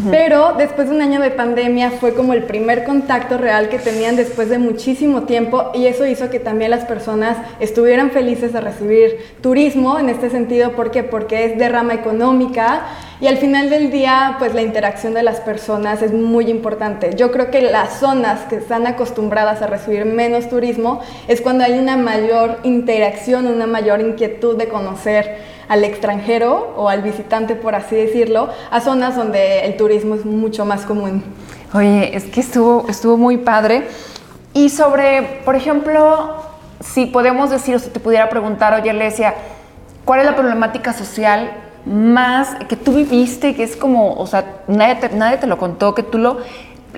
pero 0.10 0.54
después 0.58 0.90
de 0.90 0.96
un 0.96 1.02
año 1.02 1.22
de 1.22 1.30
pandemia 1.30 1.92
fue 1.92 2.16
como 2.16 2.34
el 2.34 2.44
primer 2.44 2.86
contacto 2.86 3.38
real 3.38 3.70
que 3.70 3.78
tenían 3.78 4.16
después 4.16 4.50
de 4.50 4.58
muchísimo 4.58 5.24
tiempo 5.24 5.72
y 5.76 5.86
eso 5.86 6.08
hizo 6.08 6.30
que 6.32 6.40
también 6.40 6.72
las 6.72 6.86
personas 6.86 7.38
estuvieran 7.60 8.10
felices 8.10 8.54
de 8.54 8.62
recibir 8.62 9.18
turismo 9.42 10.00
en 10.00 10.10
este 10.10 10.30
sentido, 10.30 10.72
¿por 10.72 10.90
qué? 10.90 11.04
Porque 11.04 11.46
es 11.46 11.60
de 11.60 11.70
rama 11.70 11.94
económica 11.94 12.86
y 13.22 13.28
al 13.28 13.38
final 13.38 13.70
del 13.70 13.92
día, 13.92 14.38
pues 14.40 14.54
la 14.56 14.62
interacción 14.62 15.14
de 15.14 15.24
las 15.24 15.42
personas 15.42 16.02
es 16.02 16.14
muy 16.14 16.50
importante. 16.50 17.16
Yo 17.18 17.34
creo 17.34 17.52
que 17.52 17.62
las 17.62 18.00
zonas 18.00 18.42
que 18.50 18.56
están 18.56 18.88
acostumbradas 18.88 19.62
a 19.62 19.68
recibir 19.68 20.06
menos 20.06 20.48
turismo 20.48 21.02
es 21.28 21.42
cuando 21.42 21.66
hay 21.66 21.78
una 21.78 21.98
mayor 21.98 22.60
interacción, 22.64 23.09
una 23.48 23.68
mayor 23.68 24.02
inquietud 24.02 24.58
de 24.58 24.68
conocer 24.68 25.38
al 25.68 25.84
extranjero 25.84 26.74
o 26.76 26.90
al 26.90 27.02
visitante, 27.02 27.56
por 27.56 27.76
así 27.76 27.96
decirlo, 27.96 28.50
a 28.72 28.82
zonas 28.82 29.16
donde 29.16 29.66
el 29.66 29.78
turismo 29.78 30.16
es 30.16 30.26
mucho 30.26 30.66
más 30.66 30.86
común. 30.86 31.24
Oye, 31.74 32.16
es 32.16 32.26
que 32.26 32.42
estuvo, 32.42 32.86
estuvo 32.90 33.18
muy 33.18 33.38
padre. 33.38 33.88
Y 34.54 34.70
sobre, 34.70 35.42
por 35.46 35.56
ejemplo, 35.56 36.36
si 36.80 37.06
podemos 37.06 37.52
decir, 37.52 37.76
o 37.76 37.80
si 37.80 37.90
te 37.90 38.00
pudiera 38.00 38.30
preguntar, 38.30 38.74
oye, 38.74 38.90
Alesia, 38.90 39.36
¿cuál 40.06 40.22
es 40.22 40.26
la 40.26 40.36
problemática 40.36 40.94
social 40.94 41.52
más 41.86 42.56
que 42.68 42.76
tú 42.76 42.94
viviste, 42.94 43.56
que 43.56 43.64
es 43.64 43.76
como, 43.76 44.14
o 44.14 44.28
sea, 44.28 44.62
nadie 44.68 44.96
te, 44.96 45.10
nadie 45.16 45.38
te 45.38 45.48
lo 45.48 45.58
contó, 45.58 45.96
que 45.96 46.04
tú 46.04 46.18
lo 46.18 46.38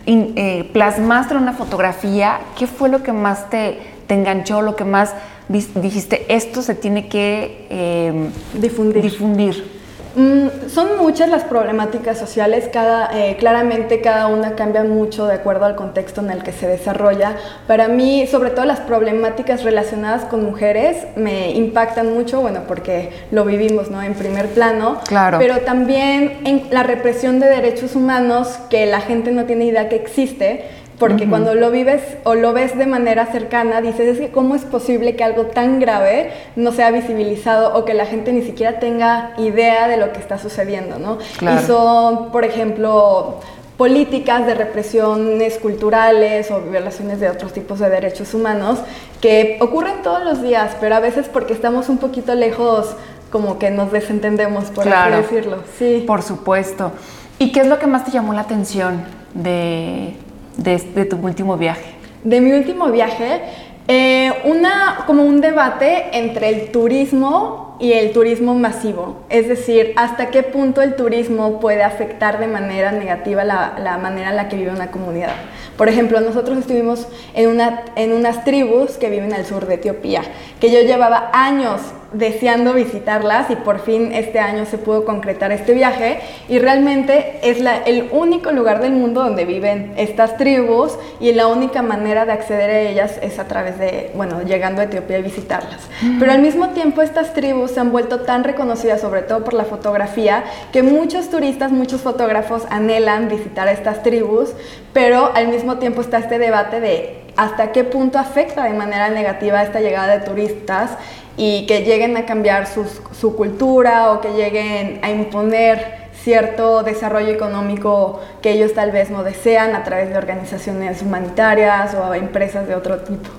eh, 0.06 0.70
plasmaste 0.74 1.34
en 1.34 1.42
una 1.42 1.54
fotografía, 1.54 2.40
¿qué 2.58 2.68
fue 2.68 2.90
lo 2.90 3.04
que 3.04 3.12
más 3.12 3.50
te, 3.50 3.80
te 4.08 4.14
enganchó, 4.16 4.62
lo 4.62 4.76
que 4.76 4.84
más 4.84 5.14
dijiste, 5.52 6.26
esto 6.34 6.62
se 6.62 6.76
tiene 6.76 7.08
que 7.08 7.68
eh, 7.70 8.30
difundir? 8.60 9.02
difundir? 9.02 9.82
Mm, 10.16 10.68
son 10.68 10.98
muchas 10.98 11.30
las 11.30 11.46
problemáticas 11.46 12.18
sociales, 12.18 12.70
cada, 12.72 13.10
eh, 13.18 13.38
claramente 13.38 14.02
cada 14.02 14.28
una 14.28 14.56
cambia 14.56 14.84
mucho 14.84 15.26
de 15.26 15.36
acuerdo 15.36 15.64
al 15.64 15.76
contexto 15.76 16.20
en 16.20 16.32
el 16.32 16.44
que 16.44 16.52
se 16.52 16.68
desarrolla. 16.68 17.38
Para 17.66 17.88
mí, 17.88 18.28
sobre 18.28 18.50
todo 18.50 18.66
las 18.66 18.82
problemáticas 18.82 19.64
relacionadas 19.64 20.26
con 20.26 20.44
mujeres 20.44 20.98
me 21.16 21.52
impactan 21.52 22.14
mucho, 22.14 22.42
bueno, 22.42 22.62
porque 22.68 23.12
lo 23.32 23.46
vivimos 23.46 23.90
¿no? 23.90 24.02
en 24.04 24.14
primer 24.14 24.48
plano, 24.48 25.00
claro. 25.08 25.38
pero 25.40 25.60
también 25.62 26.40
en 26.44 26.64
la 26.72 26.84
represión 26.84 27.40
de 27.40 27.48
derechos 27.48 27.96
humanos 27.96 28.60
que 28.70 28.86
la 28.88 29.00
gente 29.00 29.32
no 29.32 29.46
tiene 29.46 29.66
idea 29.66 29.88
que 29.88 29.96
existe 29.96 30.66
porque 31.02 31.28
cuando 31.28 31.56
lo 31.56 31.72
vives 31.72 32.04
o 32.26 32.36
lo 32.36 32.54
ves 32.54 32.78
de 32.78 32.86
manera 32.86 33.26
cercana, 33.26 33.82
dices, 33.82 34.08
es 34.08 34.20
que 34.20 34.30
cómo 34.30 34.54
es 34.54 34.62
posible 34.62 35.16
que 35.16 35.24
algo 35.24 35.48
tan 35.48 35.80
grave 35.80 36.32
no 36.56 36.72
sea 36.72 36.92
visibilizado 36.92 37.76
o 37.76 37.86
que 37.86 37.96
la 37.96 38.06
gente 38.06 38.32
ni 38.32 38.44
siquiera 38.44 38.80
tenga 38.80 39.34
idea 39.40 39.88
de 39.88 39.98
lo 39.98 40.14
que 40.14 40.20
está 40.20 40.38
sucediendo, 40.38 41.00
¿no? 41.00 41.18
Y 41.42 41.66
son, 41.66 42.32
por 42.32 42.46
ejemplo, 42.46 43.40
políticas 43.78 44.46
de 44.46 44.54
represiones 44.54 45.58
culturales 45.58 46.52
o 46.52 46.62
violaciones 46.62 47.20
de 47.20 47.32
otros 47.32 47.52
tipos 47.52 47.80
de 47.80 47.90
derechos 47.90 48.36
humanos 48.36 48.78
que 49.22 49.58
ocurren 49.60 50.04
todos 50.04 50.24
los 50.24 50.44
días, 50.44 50.78
pero 50.80 50.94
a 50.94 51.00
veces 51.00 51.28
porque 51.28 51.54
estamos 51.54 51.90
un 51.90 51.98
poquito 51.98 52.36
lejos, 52.36 52.96
como 53.32 53.58
que 53.58 53.72
nos 53.72 53.92
desentendemos, 53.92 54.66
por 54.66 54.88
así 54.88 55.12
decirlo. 55.16 55.64
Sí. 55.80 56.04
Por 56.06 56.22
supuesto. 56.22 56.92
¿Y 57.40 57.52
qué 57.52 57.62
es 57.62 57.68
lo 57.68 57.80
que 57.80 57.88
más 57.88 58.06
te 58.06 58.12
llamó 58.12 58.34
la 58.34 58.42
atención 58.42 59.04
de, 59.34 60.14
de, 60.58 61.06
tu 61.06 61.18
último 61.18 61.58
viaje? 61.58 61.94
De 62.24 62.42
mi 62.42 62.52
último 62.52 62.92
viaje, 62.92 63.42
eh, 63.88 64.32
una, 64.46 65.04
como 65.08 65.24
un 65.24 65.42
debate 65.42 66.18
entre 66.18 66.50
el 66.50 66.72
turismo 66.72 67.76
y 67.80 67.94
el 67.94 68.12
turismo 68.12 68.54
masivo. 68.54 69.24
Es 69.30 69.48
decir, 69.48 69.94
hasta 69.96 70.30
qué 70.30 70.44
punto 70.44 70.82
el 70.82 70.96
turismo 70.96 71.60
puede 71.60 71.82
afectar 71.82 72.40
de 72.40 72.48
manera 72.48 72.92
negativa 72.92 73.44
la, 73.44 73.76
la 73.80 73.98
manera 73.98 74.30
en 74.30 74.36
la 74.36 74.50
que 74.50 74.56
vive 74.56 74.72
una 74.72 74.92
comunidad. 74.92 75.34
Por 75.78 75.90
ejemplo, 75.90 76.22
nosotros 76.22 76.60
estuvimos 76.60 77.08
en, 77.34 77.50
una, 77.50 77.84
en 77.96 78.14
unas 78.14 78.44
tribus 78.44 78.92
que 78.98 79.10
viven 79.10 79.34
al 79.34 79.46
sur 79.46 79.66
de 79.66 79.76
Etiopía, 79.76 80.22
que 80.60 80.70
yo 80.70 80.82
llevaba 80.82 81.32
años 81.34 81.82
deseando 82.14 82.74
visitarlas 82.74 83.50
y 83.50 83.56
por 83.56 83.80
fin 83.80 84.12
este 84.12 84.40
año 84.40 84.66
se 84.66 84.78
pudo 84.78 85.06
concretar 85.06 85.52
este 85.52 85.74
viaje 85.74 86.20
y 86.50 86.60
realmente 86.60 87.40
es 87.44 87.62
la, 87.62 87.78
el 87.78 88.10
único 88.12 88.52
lugar 88.52 88.82
del 88.82 88.92
mundo 88.92 89.24
donde 89.24 89.46
viven 89.46 89.94
estas 89.96 90.38
tribus 90.38 90.98
y 91.20 91.32
la 91.32 91.48
única 91.48 91.82
manera 91.82 92.26
de 92.26 92.34
acceder 92.34 92.70
a 92.70 92.80
ellas 92.82 93.18
es 93.22 93.40
a 93.40 93.46
través 93.46 93.80
de, 93.80 94.12
bueno, 94.16 94.42
llegando 94.42 94.82
a 94.82 94.86
Etiopía 94.86 95.20
y 95.20 95.24
visitarlas. 95.24 95.88
Mm. 96.02 96.20
Pero 96.20 96.32
al 96.32 96.42
mismo 96.42 96.70
tiempo 96.70 97.02
estas 97.02 97.34
tribus 97.34 97.72
se 97.72 97.80
han 97.80 97.92
vuelto 97.92 98.22
tan 98.22 98.44
reconocidas, 98.44 99.00
sobre 99.00 99.22
todo 99.22 99.44
por 99.44 99.54
la 99.54 99.64
fotografía, 99.64 100.44
que 100.74 100.84
muchos 100.84 101.30
turistas, 101.30 101.72
muchos 101.72 102.02
fotógrafos 102.02 102.64
anhelan 102.70 103.30
visitar 103.30 103.68
a 103.68 103.72
estas 103.72 104.04
tribus, 104.04 104.50
pero 104.94 105.32
al 105.34 105.48
mismo 105.48 105.78
tiempo 105.78 106.02
está 106.02 106.18
este 106.18 106.40
debate 106.40 106.82
de 106.82 107.22
hasta 107.38 107.72
qué 107.72 107.84
punto 107.84 108.20
afecta 108.20 108.64
de 108.66 108.74
manera 108.74 109.10
negativa 109.10 109.64
esta 109.64 109.80
llegada 109.80 110.18
de 110.18 110.26
turistas 110.26 110.92
y 111.38 111.66
que 111.66 111.84
lleguen 111.84 112.18
a 112.18 112.26
cambiar 112.26 112.68
su 112.68 113.36
cultura 113.36 114.12
o 114.12 114.22
que 114.22 114.30
lleguen 114.34 115.00
a 115.02 115.10
imponer 115.10 116.02
cierto 116.24 116.84
desarrollo 116.84 117.30
económico 117.30 118.20
que 118.42 118.52
ellos 118.52 118.74
tal 118.74 118.92
vez 118.92 119.10
no 119.10 119.24
desean 119.24 119.76
a 119.76 119.84
través 119.84 120.10
de 120.10 120.18
organizaciones 120.18 121.02
humanitarias 121.02 121.96
o 121.96 122.14
empresas 122.14 122.68
de 122.68 122.76
otro 122.76 123.00
tipo. 123.00 123.30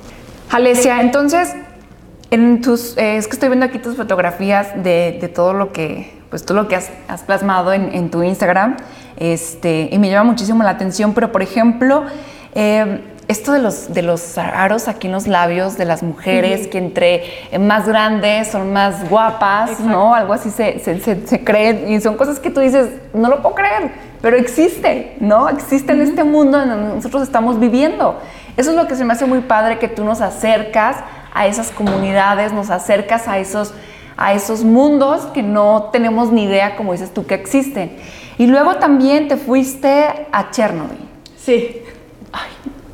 Alesia, 0.51 1.01
entonces, 1.01 1.55
en 2.31 2.61
tus, 2.61 2.97
eh, 2.97 3.17
es 3.17 3.27
que 3.27 3.35
estoy 3.35 3.49
viendo 3.49 3.67
aquí 3.67 3.79
tus 3.79 3.97
fotografías 3.97 4.83
de, 4.83 5.31
todo 5.35 5.55
lo 5.55 5.73
que, 5.73 6.13
pues 6.31 6.45
todo 6.45 6.63
lo 6.63 6.69
que 6.69 6.77
has, 6.77 6.91
plasmado 7.27 7.73
en, 7.73 8.11
tu 8.11 8.23
Instagram, 8.23 8.77
este, 9.17 9.89
y 9.91 9.99
me 9.99 10.11
llama 10.11 10.31
muchísimo 10.33 10.63
la 10.63 10.71
atención, 10.71 11.15
pero 11.15 11.31
por 11.31 11.43
ejemplo, 11.43 12.05
eh, 12.55 13.01
esto 13.33 13.53
de 13.53 13.59
los, 13.59 13.93
de 13.93 14.03
los 14.03 14.39
aros 14.39 14.87
aquí 14.87 15.09
en 15.09 15.15
los 15.15 15.27
labios 15.27 15.77
de 15.77 15.85
las 15.85 16.03
mujeres, 16.03 16.69
que 16.69 16.79
entre 16.79 17.25
más 17.59 17.89
grandes 17.89 18.49
son 18.49 18.73
más 18.73 19.09
guapas, 19.09 19.81
¿no? 19.81 20.15
Algo 20.15 20.35
así 20.35 20.51
se, 20.51 20.79
se, 20.79 21.01
se, 21.01 21.45
creen 21.45 21.91
y 21.91 22.01
son 22.01 22.17
cosas 22.17 22.39
que 22.39 22.51
tú 22.51 22.61
dices, 22.61 22.89
no 23.15 23.29
lo 23.29 23.43
puedo 23.43 23.55
creer, 23.55 23.91
pero 24.21 24.37
existe, 24.37 25.17
¿no? 25.19 25.49
Existe 25.49 25.93
en 25.93 26.03
este 26.03 26.25
mundo 26.25 26.63
en 26.63 26.69
donde 26.69 26.95
nosotros 26.95 27.23
estamos 27.23 27.59
viviendo. 27.59 28.19
Eso 28.57 28.71
es 28.71 28.77
lo 28.77 28.87
que 28.87 28.95
se 28.95 29.05
me 29.05 29.15
hace 29.15 29.25
muy 29.25 29.41
padre, 29.41 29.79
que 29.79 29.89
tú 29.89 30.05
nos 30.05 30.21
acercas 30.21 30.97
a 31.35 31.47
esas 31.47 31.71
comunidades, 31.71 32.53
nos 32.53 32.71
acercas 32.71 33.27
a 33.29 33.39
esos, 33.39 33.73
a 34.17 34.35
esos 34.35 34.63
mundos 34.63 35.23
que 35.33 35.43
no 35.43 35.89
tenemos 35.91 36.31
ni 36.31 36.45
idea, 36.45 36.77
como 36.77 36.93
dices 36.93 37.13
tú, 37.13 37.27
que 37.27 37.35
existen. 37.35 37.97
Y 38.37 38.47
luego 38.47 38.77
también 38.77 39.29
te 39.29 39.37
fuiste 39.37 40.27
a 40.31 40.51
Chernobyl. 40.51 40.99
Sí. 41.37 41.83
Ay, 42.33 42.51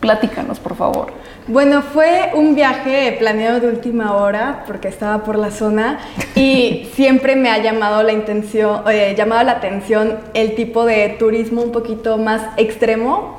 Platícanos, 0.09 0.59
por 0.59 0.75
favor. 0.75 1.13
Bueno, 1.49 1.83
fue 1.83 2.31
un 2.33 2.55
viaje 2.55 3.15
planeado 3.19 3.61
de 3.61 3.69
última 3.69 4.17
hora 4.17 4.65
porque 4.67 4.89
estaba 4.89 5.23
por 5.23 5.37
la 5.37 5.51
zona 5.51 5.99
y 6.35 6.89
siempre 6.95 7.37
me 7.37 7.51
ha 7.51 7.59
llamado 7.59 8.03
la, 8.03 8.13
intención, 8.15 8.85
eh, 8.91 9.15
llamado 9.19 9.45
la 9.45 9.53
atención 9.53 10.17
el 10.33 10.55
tipo 10.55 10.87
de 10.87 11.11
turismo 11.19 11.61
un 11.61 11.73
poquito 11.73 12.17
más 12.17 12.41
extremo. 12.57 13.37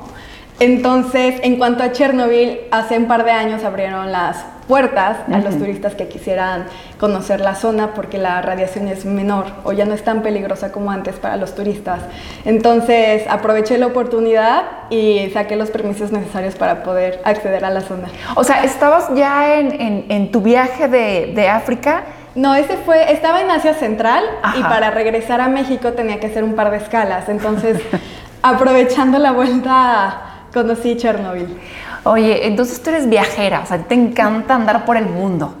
Entonces, 0.60 1.40
en 1.42 1.56
cuanto 1.56 1.82
a 1.82 1.90
Chernobyl, 1.90 2.60
hace 2.70 2.96
un 2.98 3.08
par 3.08 3.24
de 3.24 3.32
años 3.32 3.64
abrieron 3.64 4.12
las 4.12 4.44
puertas 4.70 5.16
a 5.32 5.38
los 5.38 5.58
turistas 5.58 5.96
que 5.96 6.06
quisieran 6.06 6.66
conocer 7.00 7.40
la 7.40 7.56
zona 7.56 7.92
porque 7.92 8.18
la 8.18 8.40
radiación 8.40 8.86
es 8.86 9.04
menor 9.04 9.46
o 9.64 9.72
ya 9.72 9.84
no 9.84 9.94
es 9.94 10.04
tan 10.04 10.22
peligrosa 10.22 10.70
como 10.70 10.92
antes 10.92 11.16
para 11.16 11.36
los 11.36 11.56
turistas. 11.56 11.98
Entonces 12.44 13.24
aproveché 13.28 13.78
la 13.78 13.88
oportunidad 13.88 14.62
y 14.90 15.28
saqué 15.32 15.56
los 15.56 15.72
permisos 15.72 16.12
necesarios 16.12 16.54
para 16.54 16.84
poder 16.84 17.20
acceder 17.24 17.64
a 17.64 17.70
la 17.70 17.80
zona. 17.80 18.06
O 18.36 18.44
sea, 18.44 18.62
¿estabas 18.62 19.12
ya 19.16 19.58
en, 19.58 20.30
tu 20.30 20.40
viaje 20.40 20.86
de, 20.86 21.48
África? 21.48 22.04
No, 22.36 22.54
ese 22.54 22.76
fue, 22.76 23.10
estaba 23.10 23.40
en 23.40 23.50
Asia 23.50 23.74
Central 23.74 24.22
y 24.56 24.62
para 24.62 24.92
regresar 24.92 25.40
a 25.40 25.48
México 25.48 25.94
tenía 25.94 26.20
que 26.20 26.28
hacer 26.28 26.44
un 26.44 26.54
par 26.54 26.70
de 26.70 26.76
escalas. 26.76 27.28
Entonces, 27.28 27.80
aprovechando 28.42 29.18
la 29.18 29.32
vuelta, 29.32 30.20
conocí 30.54 30.96
Chernobyl. 30.96 31.58
Oye, 32.04 32.46
entonces 32.46 32.82
tú 32.82 32.90
eres 32.90 33.08
viajera, 33.08 33.60
o 33.62 33.66
sea, 33.66 33.78
te 33.78 33.94
encanta 33.94 34.54
andar 34.54 34.84
por 34.84 34.96
el 34.96 35.06
mundo. 35.06 35.54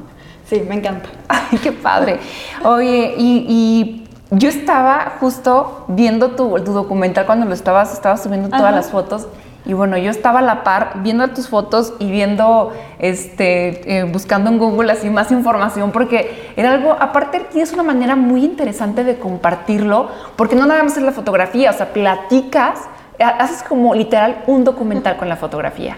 Sí, 0.46 0.64
me 0.66 0.74
encanta. 0.76 1.08
Ay, 1.28 1.58
qué 1.58 1.72
padre. 1.72 2.18
Oye, 2.64 3.14
y, 3.16 3.96
yo 4.32 4.48
estaba 4.48 5.16
justo 5.18 5.86
viendo 5.88 6.32
tu, 6.32 6.56
documental 6.58 7.26
cuando 7.26 7.46
lo 7.46 7.52
estabas, 7.52 7.92
estabas 7.92 8.22
subiendo 8.22 8.48
todas 8.48 8.72
las 8.72 8.90
fotos. 8.90 9.26
Y 9.66 9.72
bueno, 9.72 9.98
yo 9.98 10.08
estaba 10.08 10.38
a 10.38 10.42
la 10.42 10.62
par 10.62 11.02
viendo 11.02 11.26
tus 11.30 11.48
fotos 11.48 11.94
y 11.98 12.10
viendo, 12.10 12.72
este, 13.00 13.98
eh, 13.98 14.04
buscando 14.04 14.48
en 14.48 14.58
Google 14.58 14.92
así 14.92 15.10
más 15.10 15.32
información, 15.32 15.90
porque 15.90 16.52
era 16.56 16.72
algo, 16.72 16.96
aparte 16.98 17.40
tienes 17.50 17.72
una 17.72 17.82
manera 17.82 18.14
muy 18.14 18.44
interesante 18.44 19.02
de 19.02 19.18
compartirlo, 19.18 20.08
porque 20.36 20.54
no 20.54 20.64
nada 20.64 20.84
más 20.84 20.96
es 20.96 21.02
la 21.02 21.12
fotografía, 21.12 21.70
o 21.70 21.74
sea, 21.74 21.92
platicas, 21.92 22.78
haces 23.18 23.64
como 23.64 23.94
literal 23.94 24.44
un 24.46 24.62
documental 24.62 25.16
con 25.16 25.28
la 25.28 25.36
fotografía. 25.36 25.96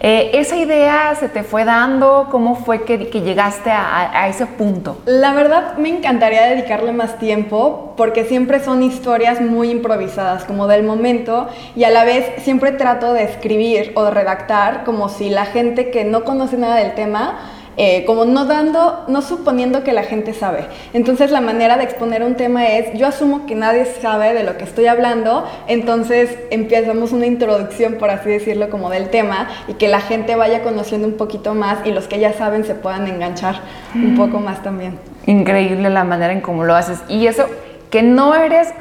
Eh, 0.00 0.30
¿Esa 0.34 0.56
idea 0.56 1.14
se 1.14 1.28
te 1.28 1.42
fue 1.42 1.64
dando? 1.64 2.28
¿Cómo 2.30 2.56
fue 2.56 2.84
que, 2.84 2.98
llegaste 2.98 3.70
a, 3.70 4.28
ese 4.28 4.46
punto? 4.46 4.98
La 5.06 5.32
verdad 5.34 5.76
me 5.76 5.88
encantaría 5.88 6.46
dedicarle 6.46 6.92
más 6.92 7.18
tiempo 7.18 7.94
porque 7.96 8.24
siempre 8.24 8.62
son 8.62 8.82
historias 8.82 9.40
muy 9.40 9.70
improvisadas, 9.70 10.44
como 10.44 10.66
del 10.66 10.82
momento, 10.82 11.48
y 11.76 11.84
a 11.84 11.90
la 11.90 12.04
vez 12.04 12.42
siempre 12.42 12.72
trato 12.72 13.12
de 13.12 13.24
escribir 13.24 13.92
o 13.94 14.04
de 14.04 14.10
redactar 14.10 14.84
como 14.84 15.08
si 15.08 15.30
la 15.30 15.46
gente 15.46 15.90
que 15.90 16.04
no 16.04 16.24
conoce 16.24 16.56
nada 16.56 16.76
del 16.76 16.94
tema 16.94 17.38
eh, 17.76 18.04
como 18.04 18.24
no 18.24 18.44
dando, 18.46 19.04
no 19.08 19.22
suponiendo 19.22 19.82
que 19.82 19.92
la 19.92 20.02
gente 20.02 20.32
sabe. 20.32 20.66
Entonces 20.92 21.30
la 21.30 21.40
manera 21.40 21.76
de 21.76 21.84
exponer 21.84 22.22
un 22.22 22.34
tema 22.34 22.66
es, 22.66 22.92
yo 22.94 23.06
asumo 23.06 23.46
que 23.46 23.54
nadie 23.54 23.84
sabe 23.84 24.34
de 24.34 24.44
lo 24.44 24.56
que 24.56 24.64
estoy 24.64 24.86
hablando, 24.86 25.44
entonces 25.66 26.38
empezamos 26.50 27.12
una 27.12 27.26
introducción, 27.26 27.94
por 27.94 28.10
así 28.10 28.30
decirlo, 28.30 28.70
como 28.70 28.90
del 28.90 29.10
tema 29.10 29.48
y 29.68 29.74
que 29.74 29.88
la 29.88 30.00
gente 30.00 30.36
vaya 30.36 30.62
conociendo 30.62 31.06
un 31.08 31.14
poquito 31.14 31.54
más 31.54 31.78
y 31.84 31.90
los 31.90 32.06
que 32.06 32.18
ya 32.18 32.32
saben 32.32 32.64
se 32.64 32.74
puedan 32.74 33.06
enganchar 33.06 33.60
un 33.94 34.16
poco 34.16 34.40
más 34.40 34.62
también. 34.62 34.98
Increíble 35.26 35.90
la 35.90 36.04
manera 36.04 36.32
en 36.32 36.40
cómo 36.40 36.64
lo 36.64 36.74
haces. 36.74 36.98
Y 37.08 37.26
eso, 37.26 37.46
que 37.90 38.02
no 38.02 38.34
eres 38.34 38.72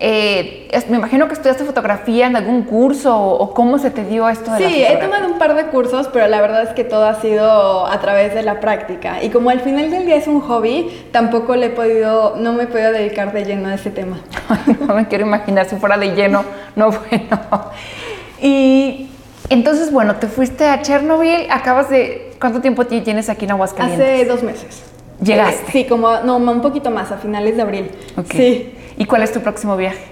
eh, 0.00 0.68
me 0.88 0.96
imagino 0.96 1.28
que 1.28 1.34
estudiaste 1.34 1.64
fotografía 1.64 2.26
en 2.26 2.34
algún 2.34 2.62
curso 2.62 3.16
o, 3.16 3.54
cómo 3.54 3.78
se 3.78 3.90
te 3.90 4.04
dio 4.04 4.28
esto 4.28 4.52
de 4.52 4.68
Sí, 4.68 4.82
he 4.82 4.96
tomado 4.96 5.28
un 5.28 5.38
par 5.38 5.54
de 5.54 5.66
cursos, 5.66 6.08
pero 6.12 6.26
la 6.26 6.40
verdad 6.40 6.64
es 6.64 6.70
que 6.70 6.82
todo 6.82 7.04
ha 7.04 7.20
sido 7.20 7.86
a 7.86 8.00
través 8.00 8.34
de 8.34 8.42
la 8.42 8.58
práctica. 8.58 9.22
Y 9.22 9.30
como 9.30 9.50
al 9.50 9.60
final 9.60 9.90
del 9.90 10.06
día 10.06 10.16
es 10.16 10.26
un 10.26 10.40
hobby, 10.40 11.06
tampoco 11.12 11.54
le 11.54 11.66
he 11.66 11.70
podido, 11.70 12.34
no 12.36 12.52
me 12.52 12.64
he 12.64 12.66
podido 12.66 12.90
dedicar 12.90 13.32
de 13.32 13.44
lleno 13.44 13.68
a 13.68 13.74
ese 13.74 13.90
tema. 13.90 14.18
no 14.86 14.94
me 14.94 15.06
quiero 15.06 15.24
imaginar 15.26 15.68
si 15.68 15.76
fuera 15.76 15.96
de 15.96 16.14
lleno, 16.14 16.44
no 16.74 16.90
bueno. 17.10 17.70
Y 18.40 19.08
entonces, 19.50 19.92
bueno, 19.92 20.16
te 20.16 20.26
fuiste 20.26 20.66
a 20.66 20.82
Chernobyl, 20.82 21.46
acabas 21.50 21.90
de... 21.90 22.32
¿Cuánto 22.40 22.60
tiempo 22.60 22.86
tienes 22.86 23.28
aquí 23.28 23.44
en 23.44 23.52
Aguascalientes? 23.52 24.04
Hace 24.04 24.24
dos 24.24 24.42
meses. 24.42 24.82
¿Llegaste? 25.22 25.70
sí, 25.70 25.84
como, 25.84 26.18
no, 26.20 26.38
un 26.38 26.60
poquito 26.60 26.90
más, 26.90 27.12
a 27.12 27.18
finales 27.18 27.54
de 27.54 27.62
abril. 27.62 27.90
Sí. 28.30 28.74
¿Y 28.96 29.04
cuál 29.04 29.22
es 29.22 29.32
tu 29.32 29.40
próximo 29.40 29.76
viaje? 29.76 30.02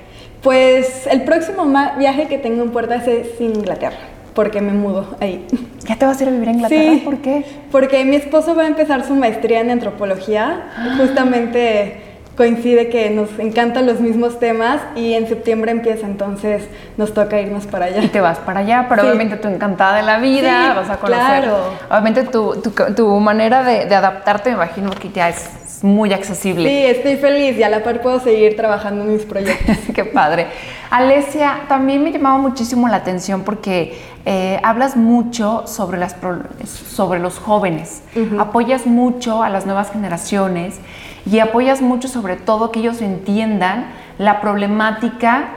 Pues 0.42 1.06
el 1.06 1.22
próximo 1.22 1.66
viaje 1.98 2.26
que 2.26 2.38
tengo 2.38 2.62
en 2.62 2.70
puerta 2.70 2.96
es 2.96 3.40
Inglaterra, 3.40 3.98
porque 4.34 4.60
me 4.60 4.72
mudo 4.72 5.16
ahí. 5.20 5.46
¿Ya 5.84 5.96
te 5.96 6.06
vas 6.06 6.18
a 6.18 6.22
ir 6.22 6.28
a 6.28 6.32
vivir 6.32 6.48
a 6.48 6.52
Inglaterra? 6.52 6.92
Sí, 6.92 7.02
¿Por 7.04 7.18
qué? 7.18 7.44
Porque 7.70 8.04
mi 8.04 8.16
esposo 8.16 8.54
va 8.54 8.62
a 8.62 8.66
empezar 8.66 9.06
su 9.06 9.14
maestría 9.14 9.60
en 9.60 9.70
antropología, 9.70 10.62
ah. 10.76 10.96
justamente 10.98 12.10
coincide 12.40 12.88
que 12.88 13.10
nos 13.10 13.38
encantan 13.38 13.84
los 13.84 14.00
mismos 14.00 14.38
temas 14.38 14.80
y 14.96 15.12
en 15.12 15.28
septiembre 15.28 15.72
empieza, 15.72 16.06
entonces 16.06 16.62
nos 16.96 17.12
toca 17.12 17.38
irnos 17.38 17.66
para 17.66 17.84
allá. 17.86 18.02
Y 18.02 18.08
te 18.08 18.22
vas 18.22 18.38
para 18.38 18.60
allá, 18.60 18.86
pero 18.88 19.02
obviamente 19.02 19.36
tú 19.36 19.48
encantada 19.48 19.98
de 19.98 20.02
la 20.04 20.18
vida, 20.20 20.72
vas 20.72 20.88
a 20.88 20.96
conocer. 20.96 21.42
Claro. 21.42 21.58
Obviamente 21.90 22.22
tu, 22.24 22.54
tu, 22.96 23.20
manera 23.20 23.62
de, 23.62 23.84
de, 23.84 23.94
adaptarte, 23.94 24.48
me 24.48 24.56
imagino 24.56 24.88
que 24.90 25.10
ya 25.10 25.28
es 25.28 25.50
muy 25.82 26.12
accesible. 26.12 26.68
Sí, 26.68 26.84
estoy 26.86 27.16
feliz 27.16 27.56
y 27.56 27.62
a 27.62 27.68
la 27.68 27.82
par 27.82 28.02
puedo 28.02 28.20
seguir 28.20 28.56
trabajando 28.56 29.04
en 29.04 29.14
mis 29.14 29.24
proyectos. 29.24 29.76
Qué 29.94 30.04
padre. 30.04 30.48
Alesia, 30.90 31.62
también 31.68 32.02
me 32.02 32.12
llamaba 32.12 32.38
muchísimo 32.38 32.88
la 32.88 32.96
atención 32.96 33.42
porque 33.42 33.98
eh, 34.26 34.60
hablas 34.62 34.96
mucho 34.96 35.66
sobre, 35.66 35.98
las, 35.98 36.16
sobre 36.64 37.20
los 37.20 37.38
jóvenes, 37.38 38.02
apoyas 38.38 38.86
mucho 38.86 39.42
a 39.42 39.48
las 39.48 39.66
nuevas 39.66 39.90
generaciones 39.90 40.78
y 41.24 41.38
apoyas 41.38 41.80
mucho 41.80 42.08
sobre 42.08 42.36
todo 42.36 42.70
que 42.70 42.80
ellos 42.80 43.00
entiendan 43.02 43.86
la 44.18 44.40
problemática 44.40 45.48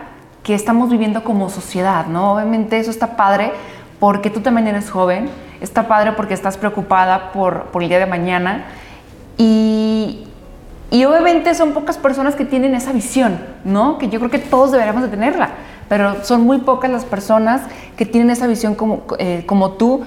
que 0.43 0.53
estamos 0.53 0.89
viviendo 0.89 1.23
como 1.23 1.49
sociedad, 1.49 2.05
¿no? 2.07 2.33
Obviamente 2.33 2.77
eso 2.77 2.91
está 2.91 3.15
padre 3.15 3.51
porque 3.99 4.29
tú 4.29 4.41
también 4.41 4.67
eres 4.67 4.91
joven, 4.91 5.29
está 5.61 5.87
padre 5.87 6.11
porque 6.13 6.33
estás 6.33 6.57
preocupada 6.57 7.31
por, 7.31 7.65
por 7.67 7.81
el 7.81 7.89
día 7.89 7.99
de 7.99 8.05
mañana 8.05 8.65
y, 9.37 10.25
y 10.91 11.05
obviamente 11.05 11.55
son 11.55 11.73
pocas 11.73 11.97
personas 11.97 12.35
que 12.35 12.45
tienen 12.45 12.75
esa 12.75 12.91
visión, 12.91 13.39
¿no? 13.63 13.97
Que 13.97 14.09
yo 14.09 14.19
creo 14.19 14.31
que 14.31 14.39
todos 14.39 14.71
deberíamos 14.71 15.03
de 15.03 15.09
tenerla, 15.09 15.49
pero 15.89 16.23
son 16.23 16.41
muy 16.41 16.59
pocas 16.59 16.91
las 16.91 17.05
personas 17.05 17.61
que 17.97 18.05
tienen 18.05 18.29
esa 18.29 18.47
visión 18.47 18.75
como, 18.75 19.03
eh, 19.17 19.43
como 19.45 19.71
tú. 19.71 20.03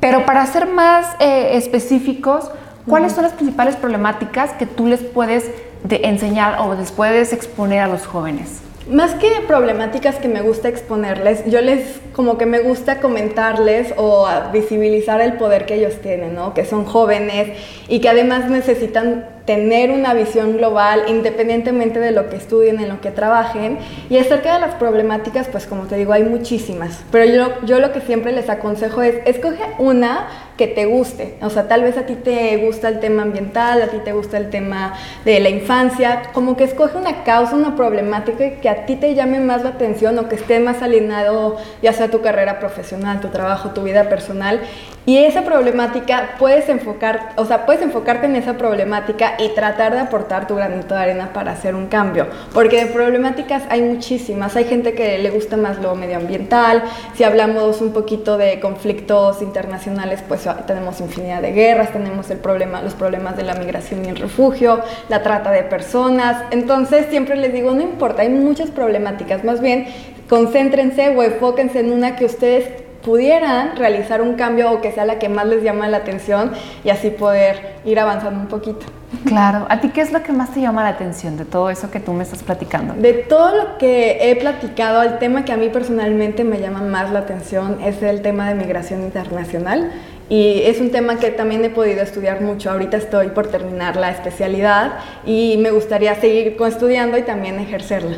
Pero 0.00 0.24
para 0.24 0.44
ser 0.46 0.66
más 0.66 1.06
eh, 1.20 1.56
específicos, 1.56 2.50
¿cuáles 2.86 3.12
son 3.12 3.24
las 3.24 3.32
principales 3.32 3.76
problemáticas 3.76 4.52
que 4.52 4.66
tú 4.66 4.86
les 4.86 5.02
puedes 5.02 5.50
enseñar 5.88 6.60
o 6.60 6.74
les 6.74 6.92
puedes 6.92 7.32
exponer 7.32 7.80
a 7.80 7.86
los 7.86 8.06
jóvenes? 8.06 8.60
Más 8.88 9.14
que 9.14 9.28
problemáticas 9.48 10.16
que 10.16 10.28
me 10.28 10.42
gusta 10.42 10.68
exponerles, 10.68 11.44
yo 11.46 11.60
les 11.60 11.98
como 12.12 12.38
que 12.38 12.46
me 12.46 12.60
gusta 12.60 13.00
comentarles 13.00 13.92
o 13.96 14.28
visibilizar 14.52 15.20
el 15.20 15.32
poder 15.34 15.66
que 15.66 15.74
ellos 15.74 16.00
tienen, 16.00 16.36
¿no? 16.36 16.54
Que 16.54 16.64
son 16.64 16.84
jóvenes 16.84 17.58
y 17.88 17.98
que 17.98 18.08
además 18.08 18.48
necesitan 18.48 19.35
tener 19.46 19.90
una 19.90 20.12
visión 20.12 20.56
global 20.56 21.04
independientemente 21.08 22.00
de 22.00 22.10
lo 22.10 22.28
que 22.28 22.36
estudien, 22.36 22.80
en 22.80 22.88
lo 22.88 23.00
que 23.00 23.10
trabajen. 23.10 23.78
Y 24.10 24.18
acerca 24.18 24.54
de 24.54 24.60
las 24.60 24.74
problemáticas, 24.74 25.48
pues 25.48 25.66
como 25.66 25.84
te 25.84 25.96
digo, 25.96 26.12
hay 26.12 26.24
muchísimas. 26.24 27.04
Pero 27.10 27.24
yo, 27.24 27.66
yo 27.66 27.78
lo 27.78 27.92
que 27.92 28.00
siempre 28.00 28.32
les 28.32 28.50
aconsejo 28.50 29.02
es, 29.02 29.16
escoge 29.24 29.62
una 29.78 30.26
que 30.56 30.66
te 30.66 30.86
guste. 30.86 31.36
O 31.42 31.50
sea, 31.50 31.68
tal 31.68 31.82
vez 31.82 31.96
a 31.96 32.06
ti 32.06 32.14
te 32.14 32.56
gusta 32.56 32.88
el 32.88 32.98
tema 32.98 33.22
ambiental, 33.22 33.82
a 33.82 33.88
ti 33.88 33.98
te 34.04 34.12
gusta 34.12 34.36
el 34.38 34.50
tema 34.50 34.94
de 35.24 35.38
la 35.40 35.48
infancia, 35.48 36.22
como 36.32 36.56
que 36.56 36.64
escoge 36.64 36.96
una 36.96 37.24
causa, 37.24 37.54
una 37.54 37.76
problemática 37.76 38.60
que 38.60 38.68
a 38.68 38.86
ti 38.86 38.96
te 38.96 39.14
llame 39.14 39.38
más 39.38 39.62
la 39.62 39.70
atención 39.70 40.18
o 40.18 40.28
que 40.28 40.36
esté 40.36 40.58
más 40.60 40.82
alineado 40.82 41.56
ya 41.82 41.92
sea 41.92 42.10
tu 42.10 42.20
carrera 42.22 42.58
profesional, 42.58 43.20
tu 43.20 43.28
trabajo, 43.28 43.70
tu 43.70 43.82
vida 43.82 44.08
personal. 44.08 44.60
Y 45.08 45.18
esa 45.18 45.42
problemática 45.42 46.34
puedes 46.36 46.68
enfocar, 46.68 47.30
o 47.36 47.44
sea, 47.44 47.64
puedes 47.64 47.80
enfocarte 47.80 48.26
en 48.26 48.34
esa 48.34 48.54
problemática 48.54 49.34
y 49.38 49.50
tratar 49.50 49.92
de 49.92 50.00
aportar 50.00 50.48
tu 50.48 50.56
granito 50.56 50.96
de 50.96 51.00
arena 51.00 51.30
para 51.32 51.52
hacer 51.52 51.76
un 51.76 51.86
cambio. 51.86 52.26
Porque 52.52 52.84
de 52.84 52.86
problemáticas 52.90 53.62
hay 53.68 53.82
muchísimas. 53.82 54.56
Hay 54.56 54.64
gente 54.64 54.94
que 54.94 55.18
le 55.18 55.30
gusta 55.30 55.56
más 55.56 55.78
lo 55.78 55.94
medioambiental. 55.94 56.82
Si 57.14 57.22
hablamos 57.22 57.80
un 57.80 57.92
poquito 57.92 58.36
de 58.36 58.58
conflictos 58.58 59.42
internacionales, 59.42 60.24
pues 60.26 60.48
tenemos 60.66 61.00
infinidad 61.00 61.40
de 61.40 61.52
guerras, 61.52 61.92
tenemos 61.92 62.28
el 62.30 62.38
problema, 62.38 62.82
los 62.82 62.94
problemas 62.94 63.36
de 63.36 63.44
la 63.44 63.54
migración 63.54 64.04
y 64.04 64.08
el 64.08 64.16
refugio, 64.16 64.80
la 65.08 65.22
trata 65.22 65.52
de 65.52 65.62
personas. 65.62 66.42
Entonces 66.50 67.06
siempre 67.10 67.36
les 67.36 67.52
digo, 67.52 67.70
no 67.70 67.82
importa, 67.82 68.22
hay 68.22 68.28
muchas 68.28 68.72
problemáticas. 68.72 69.44
Más 69.44 69.60
bien, 69.60 69.86
concéntrense 70.28 71.16
o 71.16 71.22
enfóquense 71.22 71.78
en 71.78 71.92
una 71.92 72.16
que 72.16 72.24
ustedes 72.24 72.85
pudieran 73.06 73.76
realizar 73.76 74.20
un 74.20 74.34
cambio 74.34 74.72
o 74.72 74.80
que 74.80 74.90
sea 74.90 75.04
la 75.04 75.20
que 75.20 75.28
más 75.28 75.46
les 75.46 75.62
llama 75.62 75.88
la 75.88 75.98
atención 75.98 76.50
y 76.82 76.90
así 76.90 77.10
poder 77.10 77.76
ir 77.84 78.00
avanzando 78.00 78.40
un 78.40 78.48
poquito. 78.48 78.84
Claro, 79.24 79.64
¿a 79.68 79.80
ti 79.80 79.90
qué 79.90 80.00
es 80.00 80.10
lo 80.10 80.24
que 80.24 80.32
más 80.32 80.52
te 80.52 80.60
llama 80.60 80.82
la 80.82 80.88
atención 80.88 81.36
de 81.36 81.44
todo 81.44 81.70
eso 81.70 81.88
que 81.88 82.00
tú 82.00 82.12
me 82.12 82.24
estás 82.24 82.42
platicando? 82.42 82.94
De 82.94 83.12
todo 83.12 83.56
lo 83.56 83.78
que 83.78 84.18
he 84.28 84.34
platicado, 84.34 85.04
el 85.04 85.18
tema 85.18 85.44
que 85.44 85.52
a 85.52 85.56
mí 85.56 85.68
personalmente 85.68 86.42
me 86.42 86.58
llama 86.58 86.80
más 86.80 87.12
la 87.12 87.20
atención 87.20 87.78
es 87.80 88.02
el 88.02 88.22
tema 88.22 88.48
de 88.48 88.56
migración 88.56 89.02
internacional. 89.02 89.92
Y 90.28 90.62
es 90.64 90.80
un 90.80 90.90
tema 90.90 91.20
que 91.20 91.30
también 91.30 91.64
he 91.64 91.70
podido 91.70 92.02
estudiar 92.02 92.40
mucho. 92.40 92.72
Ahorita 92.72 92.96
estoy 92.96 93.28
por 93.28 93.46
terminar 93.46 93.94
la 93.94 94.10
especialidad 94.10 94.94
y 95.24 95.56
me 95.58 95.70
gustaría 95.70 96.16
seguir 96.16 96.56
estudiando 96.60 97.16
y 97.16 97.22
también 97.22 97.60
ejercerla. 97.60 98.16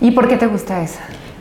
¿Y 0.00 0.10
por 0.10 0.26
qué 0.26 0.36
te 0.36 0.48
gusta 0.48 0.82
eso? 0.82 0.98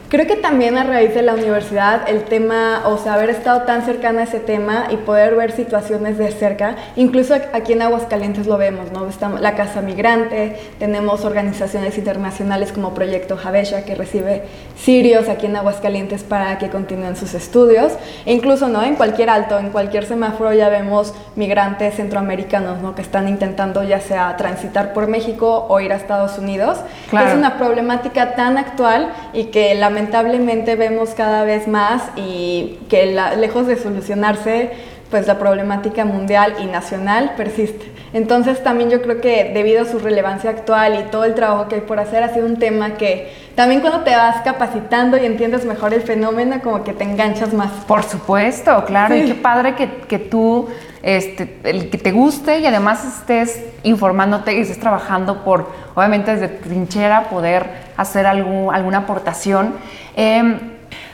Creo 0.09 0.25
que 0.25 0.37
también 0.37 0.75
a 0.75 0.83
raíz 0.83 1.13
de 1.13 1.21
la 1.21 1.35
universidad 1.35 2.09
el 2.09 2.23
tema, 2.23 2.81
o 2.85 2.97
sea, 2.97 3.13
haber 3.13 3.29
estado 3.29 3.61
tan 3.61 3.83
cercana 3.83 4.21
a 4.21 4.23
ese 4.23 4.39
tema 4.39 4.87
y 4.89 4.97
poder 4.97 5.35
ver 5.35 5.51
situaciones 5.51 6.17
de 6.17 6.31
cerca, 6.31 6.77
incluso 6.95 7.35
aquí 7.35 7.73
en 7.73 7.83
Aguascalientes 7.83 8.47
lo 8.47 8.57
vemos, 8.57 8.91
¿no? 8.91 9.07
Estamos, 9.07 9.39
la 9.39 9.53
Casa 9.53 9.83
Migrante, 9.83 10.59
tenemos 10.79 11.25
organizaciones 11.25 11.95
internacionales 11.99 12.71
como 12.71 12.95
Proyecto 12.95 13.37
Javesha 13.37 13.85
que 13.85 13.93
recibe 13.93 14.45
sirios 14.75 15.29
aquí 15.29 15.45
en 15.45 15.57
Aguascalientes 15.57 16.23
para 16.23 16.57
que 16.57 16.71
continúen 16.71 17.15
sus 17.15 17.35
estudios, 17.35 17.93
e 18.25 18.33
incluso, 18.33 18.67
¿no? 18.67 18.81
En 18.81 18.95
cualquier 18.95 19.29
alto, 19.29 19.59
en 19.59 19.69
cualquier 19.69 20.07
semáforo 20.07 20.53
ya 20.53 20.69
vemos 20.69 21.13
migrantes 21.35 21.97
centroamericanos, 21.97 22.81
¿no? 22.81 22.95
Que 22.95 23.03
están 23.03 23.27
intentando 23.27 23.83
ya 23.83 24.01
sea 24.01 24.35
transitar 24.37 24.91
por 24.91 25.05
México 25.05 25.67
o 25.69 25.79
ir 25.79 25.93
a 25.93 25.97
Estados 25.97 26.39
Unidos. 26.39 26.79
Es 27.11 27.35
una 27.35 27.59
problemática 27.59 28.33
tan 28.33 28.57
actual 28.57 29.11
y 29.33 29.45
que 29.45 29.75
la 29.75 29.98
lamentablemente 29.99 30.77
vemos 30.77 31.09
cada 31.09 31.43
vez 31.43 31.67
más 31.67 32.01
y 32.15 32.77
que 32.89 33.05
lejos 33.37 33.67
de 33.67 33.75
solucionarse, 33.75 34.71
pues 35.09 35.27
la 35.27 35.39
problemática 35.39 36.05
mundial 36.05 36.55
y 36.61 36.65
nacional 36.65 37.33
persiste. 37.35 37.91
Entonces 38.13 38.63
también 38.63 38.89
yo 38.89 39.01
creo 39.01 39.21
que 39.21 39.51
debido 39.53 39.83
a 39.83 39.85
su 39.85 39.99
relevancia 39.99 40.49
actual 40.49 40.99
y 40.99 41.11
todo 41.11 41.25
el 41.25 41.35
trabajo 41.35 41.67
que 41.67 41.75
hay 41.75 41.81
por 41.81 41.99
hacer, 41.99 42.23
ha 42.23 42.33
sido 42.33 42.45
un 42.45 42.57
tema 42.57 42.95
que 42.95 43.31
también 43.55 43.81
cuando 43.81 44.01
te 44.01 44.15
vas 44.15 44.41
capacitando 44.41 45.17
y 45.17 45.25
entiendes 45.25 45.65
mejor 45.65 45.93
el 45.93 46.01
fenómeno, 46.01 46.59
como 46.63 46.83
que 46.83 46.93
te 46.93 47.03
enganchas 47.03 47.53
más. 47.53 47.71
Por 47.87 48.03
supuesto, 48.03 48.83
claro, 48.85 49.15
y 49.15 49.25
qué 49.25 49.35
padre 49.35 49.75
que, 49.75 49.89
que 50.07 50.17
tú, 50.17 50.69
este, 51.03 51.57
el 51.63 51.89
que 51.89 51.97
te 51.97 52.11
guste 52.11 52.59
y 52.59 52.65
además 52.65 53.05
estés 53.05 53.63
informándote 53.83 54.55
y 54.55 54.61
estés 54.61 54.79
trabajando 54.79 55.43
por, 55.43 55.71
obviamente 55.93 56.35
desde 56.35 56.47
trinchera, 56.47 57.29
poder 57.29 57.67
hacer 57.97 58.25
algún, 58.25 58.73
alguna 58.73 58.99
aportación. 58.99 59.73
Eh, 60.15 60.59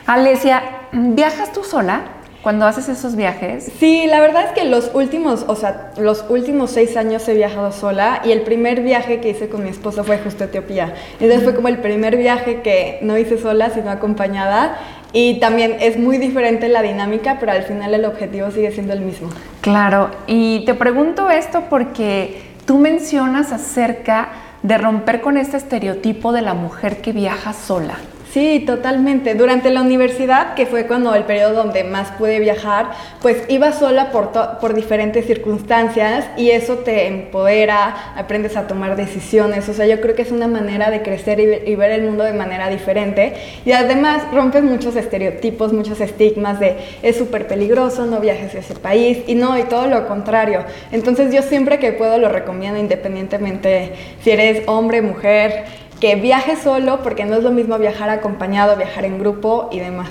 Alesia, 0.05 0.63
¿viajas 0.91 1.51
tú 1.51 1.63
sola? 1.63 2.14
Cuando 2.45 2.67
haces 2.67 2.89
esos 2.89 3.15
viajes? 3.15 3.71
Sí, 3.79 4.05
la 4.05 4.19
verdad 4.19 4.43
es 4.43 4.51
que 4.51 4.65
los 4.65 4.91
últimos, 4.93 5.45
o 5.47 5.55
sea, 5.55 5.89
los 5.97 6.23
últimos 6.29 6.69
seis 6.69 6.95
años 6.95 7.27
he 7.27 7.34
viajado 7.34 7.71
sola 7.71 8.21
y 8.23 8.31
el 8.31 8.41
primer 8.41 8.84
viaje 8.84 9.19
que 9.19 9.29
hice 9.29 9.49
con 9.49 9.63
mi 9.63 9.69
esposo 9.69 10.03
fue 10.03 10.19
justo 10.19 10.43
a 10.43 10.47
Etiopía. 10.47 10.93
Entonces 11.13 11.43
fue 11.43 11.55
como 11.55 11.69
el 11.69 11.79
primer 11.79 12.17
viaje 12.17 12.62
que 12.62 12.99
no 13.01 13.17
hice 13.17 13.39
sola, 13.39 13.71
sino 13.71 13.89
acompañada. 13.89 14.77
Y 15.12 15.39
también 15.39 15.77
es 15.79 15.97
muy 15.97 16.19
diferente 16.19 16.69
la 16.69 16.84
dinámica, 16.84 17.38
pero 17.39 17.51
al 17.51 17.63
final 17.63 17.95
el 17.95 18.05
objetivo 18.05 18.51
sigue 18.51 18.71
siendo 18.71 18.93
el 18.93 19.01
mismo. 19.01 19.29
Claro, 19.62 20.12
y 20.27 20.65
te 20.65 20.75
pregunto 20.75 21.31
esto 21.31 21.63
porque 21.67 22.43
tú 22.67 22.77
mencionas 22.77 23.53
acerca 23.53 24.29
de 24.62 24.77
romper 24.77 25.19
con 25.19 25.38
este 25.38 25.58
estereotipo 25.58 26.31
de 26.31 26.43
la 26.43 26.53
mujer 26.53 27.01
que 27.01 27.12
viaja 27.12 27.53
sola. 27.53 27.95
Sí, 28.35 28.59
totalmente. 28.65 29.33
Durante 29.33 29.69
la 29.69 29.79
universidad, 29.79 30.55
que 30.55 30.65
fue 30.65 30.87
cuando 30.87 31.15
el 31.15 31.23
periodo 31.23 31.53
donde 31.53 31.85
más 31.85 32.11
pude 32.11 32.39
viajar, 32.39 32.91
pues 33.21 33.43
iba 33.47 33.71
sola 33.71 34.11
por, 34.11 34.33
por 34.59 34.73
diferentes 34.73 35.25
circunstancias 35.25 36.25
y 36.35 36.49
eso 36.49 36.79
te 36.79 37.07
empodera, 37.07 37.95
aprendes 38.17 38.57
a 38.57 38.67
tomar 38.67 38.97
decisiones. 38.97 39.69
O 39.69 39.73
sea, 39.73 39.87
yo 39.87 40.01
creo 40.01 40.15
que 40.15 40.23
es 40.23 40.33
una 40.33 40.49
manera 40.49 40.89
de 40.89 41.01
crecer 41.01 41.39
y, 41.39 41.75
ver 41.77 41.91
el 41.91 42.01
mundo 42.01 42.25
de 42.25 42.33
manera 42.33 42.67
diferente. 42.67 43.35
Y 43.63 43.71
además 43.71 44.21
rompes 44.33 44.65
muchos 44.65 44.97
estereotipos, 44.97 45.71
muchos 45.71 46.01
estigmas 46.01 46.59
de 46.59 46.75
es 47.03 47.15
súper 47.15 47.47
peligroso, 47.47 48.05
no 48.05 48.19
viajes 48.19 48.53
a 48.53 48.59
ese 48.59 48.75
país 48.75 49.19
y 49.27 49.35
no, 49.35 49.57
y 49.57 49.63
todo 49.63 49.87
lo 49.87 50.09
contrario. 50.09 50.65
Entonces 50.91 51.33
yo 51.33 51.41
siempre 51.41 51.79
que 51.79 51.93
puedo 51.93 52.17
lo 52.17 52.27
recomiendo 52.27 52.77
independientemente 52.77 53.93
si 54.21 54.31
eres 54.31 54.63
hombre, 54.67 55.01
mujer 55.01 55.84
que 55.99 56.15
viaje 56.15 56.55
solo, 56.55 57.01
porque 57.03 57.25
no 57.25 57.36
es 57.36 57.43
lo 57.43 57.51
mismo 57.51 57.77
viajar 57.77 58.10
acompañado, 58.10 58.75
viajar 58.75 59.05
en 59.05 59.19
grupo 59.19 59.69
y 59.71 59.79
demás. 59.79 60.10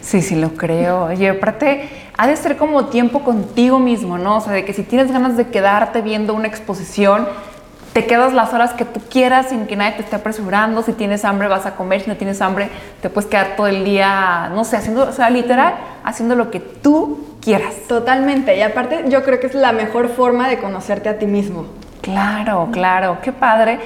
Sí, 0.00 0.22
sí, 0.22 0.36
lo 0.36 0.50
creo. 0.50 1.12
Y 1.12 1.26
aparte, 1.26 1.88
ha 2.16 2.26
de 2.26 2.36
ser 2.36 2.56
como 2.56 2.86
tiempo 2.86 3.20
contigo 3.20 3.78
mismo, 3.78 4.18
¿no? 4.18 4.36
O 4.36 4.40
sea, 4.40 4.52
de 4.52 4.64
que 4.64 4.72
si 4.72 4.82
tienes 4.82 5.10
ganas 5.10 5.36
de 5.36 5.48
quedarte 5.48 6.02
viendo 6.02 6.34
una 6.34 6.46
exposición, 6.46 7.26
te 7.92 8.06
quedas 8.06 8.32
las 8.32 8.52
horas 8.52 8.72
que 8.72 8.84
tú 8.84 9.00
quieras 9.08 9.50
sin 9.50 9.66
que 9.66 9.76
nadie 9.76 9.92
te 9.92 10.02
esté 10.02 10.16
apresurando. 10.16 10.82
Si 10.82 10.92
tienes 10.92 11.24
hambre, 11.24 11.48
vas 11.48 11.64
a 11.64 11.76
comer. 11.76 12.02
Si 12.02 12.10
no 12.10 12.16
tienes 12.16 12.40
hambre, 12.40 12.68
te 13.00 13.08
puedes 13.08 13.30
quedar 13.30 13.56
todo 13.56 13.68
el 13.68 13.84
día, 13.84 14.50
no 14.52 14.64
sé, 14.64 14.76
haciendo, 14.76 15.08
o 15.08 15.12
sea, 15.12 15.30
literal, 15.30 15.74
haciendo 16.04 16.34
lo 16.34 16.50
que 16.50 16.60
tú 16.60 17.36
quieras. 17.40 17.74
Totalmente. 17.88 18.56
Y 18.56 18.62
aparte, 18.62 19.04
yo 19.08 19.22
creo 19.22 19.40
que 19.40 19.46
es 19.46 19.54
la 19.54 19.72
mejor 19.72 20.08
forma 20.08 20.48
de 20.48 20.58
conocerte 20.58 21.08
a 21.08 21.18
ti 21.18 21.26
mismo. 21.26 21.66
Claro, 22.00 22.68
claro, 22.72 23.18
qué 23.22 23.32
padre. 23.32 23.78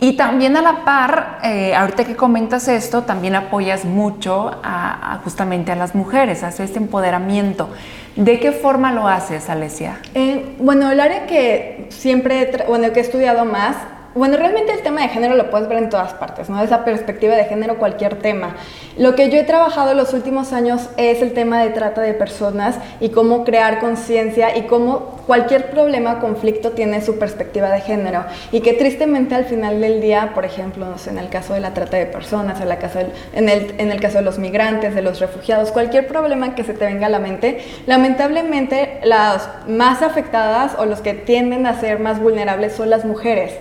Y 0.00 0.12
también 0.12 0.56
a 0.56 0.62
la 0.62 0.84
par, 0.84 1.40
eh, 1.42 1.74
ahorita 1.74 2.04
que 2.04 2.14
comentas 2.14 2.68
esto, 2.68 3.02
también 3.02 3.34
apoyas 3.34 3.84
mucho 3.84 4.60
a, 4.62 5.18
justamente 5.24 5.72
a 5.72 5.76
las 5.76 5.94
mujeres, 5.94 6.44
a 6.44 6.48
este 6.48 6.78
empoderamiento. 6.78 7.68
¿De 8.14 8.38
qué 8.38 8.52
forma 8.52 8.92
lo 8.92 9.08
haces, 9.08 9.50
Alesia? 9.50 10.00
Eh, 10.14 10.54
bueno, 10.58 10.90
el 10.90 11.00
área 11.00 11.26
que 11.26 11.86
siempre, 11.90 12.64
bueno, 12.68 12.92
que 12.92 13.00
he 13.00 13.02
estudiado 13.02 13.44
más 13.44 13.76
bueno, 14.18 14.36
realmente 14.36 14.72
el 14.72 14.82
tema 14.82 15.02
de 15.02 15.08
género 15.08 15.36
lo 15.36 15.50
puedes 15.50 15.68
ver 15.68 15.78
en 15.78 15.90
todas 15.90 16.12
partes, 16.14 16.50
¿no? 16.50 16.62
Esa 16.62 16.84
perspectiva 16.84 17.36
de 17.36 17.44
género, 17.44 17.78
cualquier 17.78 18.16
tema. 18.16 18.56
Lo 18.96 19.14
que 19.14 19.30
yo 19.30 19.38
he 19.38 19.44
trabajado 19.44 19.94
los 19.94 20.12
últimos 20.12 20.52
años 20.52 20.88
es 20.96 21.22
el 21.22 21.32
tema 21.32 21.62
de 21.62 21.70
trata 21.70 22.00
de 22.00 22.14
personas 22.14 22.76
y 23.00 23.10
cómo 23.10 23.44
crear 23.44 23.78
conciencia 23.78 24.56
y 24.56 24.62
cómo 24.62 25.18
cualquier 25.28 25.70
problema, 25.70 26.20
conflicto 26.20 26.70
tiene 26.72 27.00
su 27.00 27.18
perspectiva 27.18 27.70
de 27.70 27.80
género. 27.80 28.24
Y 28.50 28.60
que 28.60 28.72
tristemente 28.72 29.34
al 29.34 29.44
final 29.44 29.80
del 29.80 30.00
día, 30.00 30.32
por 30.34 30.44
ejemplo, 30.44 30.86
en 31.06 31.18
el 31.18 31.28
caso 31.28 31.54
de 31.54 31.60
la 31.60 31.74
trata 31.74 31.96
de 31.96 32.06
personas, 32.06 32.60
en, 32.60 32.68
la 32.68 32.78
caso 32.78 32.98
en, 33.34 33.48
el, 33.48 33.74
en 33.78 33.92
el 33.92 34.00
caso 34.00 34.18
de 34.18 34.24
los 34.24 34.38
migrantes, 34.38 34.94
de 34.94 35.02
los 35.02 35.20
refugiados, 35.20 35.70
cualquier 35.70 36.08
problema 36.08 36.54
que 36.54 36.64
se 36.64 36.74
te 36.74 36.84
venga 36.84 37.06
a 37.06 37.10
la 37.10 37.18
mente, 37.20 37.60
lamentablemente 37.86 39.00
las 39.04 39.48
más 39.68 40.02
afectadas 40.02 40.72
o 40.78 40.86
los 40.86 41.00
que 41.00 41.14
tienden 41.14 41.66
a 41.66 41.78
ser 41.78 42.00
más 42.00 42.20
vulnerables 42.20 42.72
son 42.72 42.90
las 42.90 43.04
mujeres. 43.04 43.52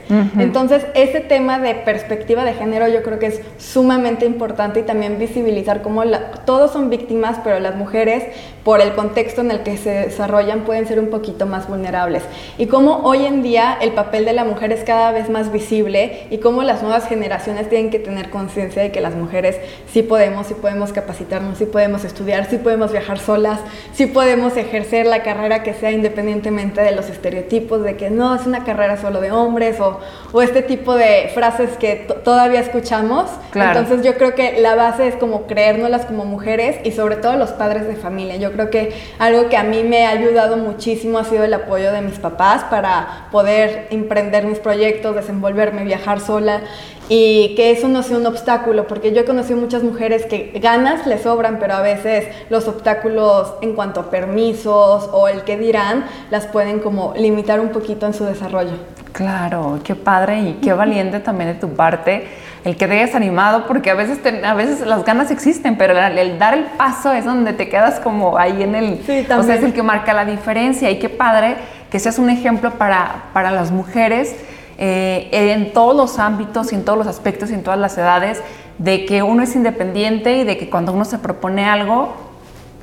Entonces, 0.48 0.86
ese 0.94 1.20
tema 1.20 1.60
de 1.60 1.76
perspectiva 1.76 2.46
de 2.46 2.54
género 2.54 2.88
yo 2.88 3.04
creo 3.04 3.20
que 3.20 3.26
es 3.26 3.42
sumamente 3.58 4.26
importante 4.26 4.80
y 4.80 4.84
también 4.84 5.20
visibilizar 5.20 5.82
cómo 5.82 6.04
todos 6.46 6.72
son 6.72 6.90
víctimas, 6.90 7.42
pero 7.44 7.60
las 7.60 7.76
mujeres, 7.76 8.24
por 8.68 8.82
el 8.82 8.96
contexto 8.96 9.40
en 9.40 9.50
el 9.50 9.64
que 9.64 9.78
se 9.78 9.92
desarrollan, 9.92 10.66
pueden 10.66 10.86
ser 10.90 11.00
un 11.00 11.08
poquito 11.08 11.46
más 11.46 11.70
vulnerables. 11.70 12.22
Y 12.58 12.66
cómo 12.66 13.00
hoy 13.06 13.26
en 13.26 13.42
día 13.42 13.78
el 13.80 13.94
papel 13.94 14.26
de 14.26 14.34
la 14.34 14.44
mujer 14.44 14.74
es 14.74 14.84
cada 14.84 15.14
vez 15.14 15.30
más 15.30 15.54
visible 15.54 16.28
y 16.32 16.40
cómo 16.40 16.64
las 16.64 16.82
nuevas 16.82 17.08
generaciones 17.08 17.70
tienen 17.70 17.90
que 17.90 18.00
tener 18.00 18.30
conciencia 18.30 18.82
de 18.82 18.92
que 18.92 19.00
las 19.00 19.16
mujeres 19.16 19.56
sí 19.90 20.04
podemos, 20.04 20.48
sí 20.48 20.54
podemos 20.54 20.92
capacitarnos, 20.92 21.60
sí 21.60 21.66
podemos 21.66 22.04
estudiar, 22.04 22.50
sí 22.50 22.58
podemos 22.58 22.92
viajar 22.92 23.20
solas, 23.20 23.62
sí 23.94 24.06
podemos 24.06 24.58
ejercer 24.58 25.06
la 25.06 25.24
carrera 25.24 25.64
que 25.64 25.74
sea 25.74 25.92
independientemente 25.94 26.82
de 26.82 26.92
los 26.92 27.10
estereotipos 27.10 27.82
de 27.84 27.96
que 27.96 28.10
no 28.10 28.36
es 28.36 28.46
una 28.46 28.66
carrera 28.66 28.98
solo 28.98 29.22
de 29.22 29.32
hombres 29.32 29.80
o, 29.80 30.02
o 30.34 30.42
este 30.42 30.62
tipo 30.62 30.94
de 30.96 31.32
frases 31.34 31.78
que 31.78 32.06
todavía 32.26 32.60
escuchamos. 32.60 33.30
Entonces 33.56 34.04
yo 34.04 34.16
creo 34.18 34.36
que 34.36 34.60
la 34.60 34.76
base 34.76 35.08
es 35.08 35.16
como 35.16 35.48
creérnoslas 35.48 36.06
como 36.06 36.26
mujeres 36.26 36.82
y 36.84 36.92
sobre 36.92 37.16
todo 37.16 37.38
los 37.38 37.52
padres 37.52 37.88
de 37.88 37.96
familia. 37.96 38.36
Yo 38.36 38.57
creo 38.58 38.70
que 38.72 38.94
algo 39.20 39.50
que 39.50 39.58
a 39.58 39.64
mí 39.64 39.84
me 39.84 40.08
ha 40.08 40.10
ayudado 40.10 40.58
muchísimo 40.58 41.20
ha 41.20 41.24
sido 41.24 41.44
el 41.44 41.54
apoyo 41.54 41.92
de 41.92 42.02
mis 42.02 42.18
papás 42.18 42.64
para 42.64 43.28
poder 43.32 43.88
emprender 43.92 44.46
mis 44.46 44.58
proyectos, 44.58 45.16
desenvolverme, 45.16 45.84
viajar 45.84 46.20
sola 46.20 46.62
y 47.08 47.54
que 47.56 47.72
eso 47.72 47.88
no 47.88 48.04
sea 48.04 48.18
un 48.18 48.26
obstáculo, 48.26 48.88
porque 48.88 49.14
yo 49.14 49.22
he 49.22 49.26
conocido 49.26 49.60
muchas 49.60 49.84
mujeres 49.84 50.26
que 50.26 50.52
ganas 50.62 51.06
les 51.06 51.22
sobran, 51.22 51.60
pero 51.60 51.76
a 51.76 51.82
veces 51.82 52.26
los 52.50 52.68
obstáculos 52.68 53.54
en 53.62 53.76
cuanto 53.76 54.00
a 54.02 54.10
permisos 54.10 55.08
o 55.14 55.28
el 55.28 55.44
que 55.44 55.58
dirán 55.58 56.06
las 56.32 56.48
pueden 56.48 56.80
como 56.80 57.14
limitar 57.16 57.60
un 57.60 57.70
poquito 57.70 58.08
en 58.08 58.14
su 58.14 58.26
desarrollo. 58.26 58.97
Claro, 59.18 59.80
qué 59.84 59.96
padre 59.96 60.42
y 60.42 60.54
qué 60.62 60.74
valiente 60.74 61.20
también 61.20 61.52
de 61.52 61.60
tu 61.60 61.70
parte 61.70 62.28
el 62.64 62.78
que 62.78 62.88
te 62.88 63.00
hayas 63.00 63.16
animado, 63.16 63.66
porque 63.66 63.90
a 63.90 63.96
veces, 63.96 64.20
a 64.44 64.54
veces 64.54 64.86
las 64.86 65.04
ganas 65.06 65.32
existen, 65.32 65.76
pero 65.76 65.98
el, 65.98 66.38
dar 66.38 66.54
el 66.54 66.66
paso 66.66 67.12
es 67.14 67.26
donde 67.26 67.54
te 67.54 67.68
quedas 67.68 68.00
como 68.00 68.38
ahí 68.38 68.62
en 68.62 68.76
el... 68.76 69.02
Sí, 69.08 69.26
o 69.36 69.42
sea, 69.42 69.56
es 69.56 69.64
el 69.64 69.74
que 69.74 69.82
marca 69.82 70.14
la 70.14 70.24
diferencia 70.24 70.92
y 70.92 71.00
qué 71.00 71.10
padre 71.10 71.56
que 71.90 71.98
seas 71.98 72.20
un 72.20 72.30
ejemplo 72.30 72.70
para, 72.74 73.24
para 73.34 73.50
las 73.50 73.72
mujeres 73.72 74.36
eh, 74.78 75.30
en 75.32 75.74
todos 75.74 75.96
los 75.96 76.20
ámbitos 76.20 76.72
en 76.72 76.86
todos 76.86 77.00
los 77.00 77.08
aspectos 77.08 77.50
en 77.50 77.64
todas 77.64 77.80
las 77.80 77.98
edades, 77.98 78.44
de 78.78 79.06
que 79.06 79.24
uno 79.24 79.42
es 79.42 79.56
independiente 79.56 80.38
y 80.38 80.44
de 80.44 80.60
que 80.60 80.70
cuando 80.70 80.94
uno 80.94 81.06
se 81.06 81.18
propone 81.18 81.66
algo, 81.66 82.14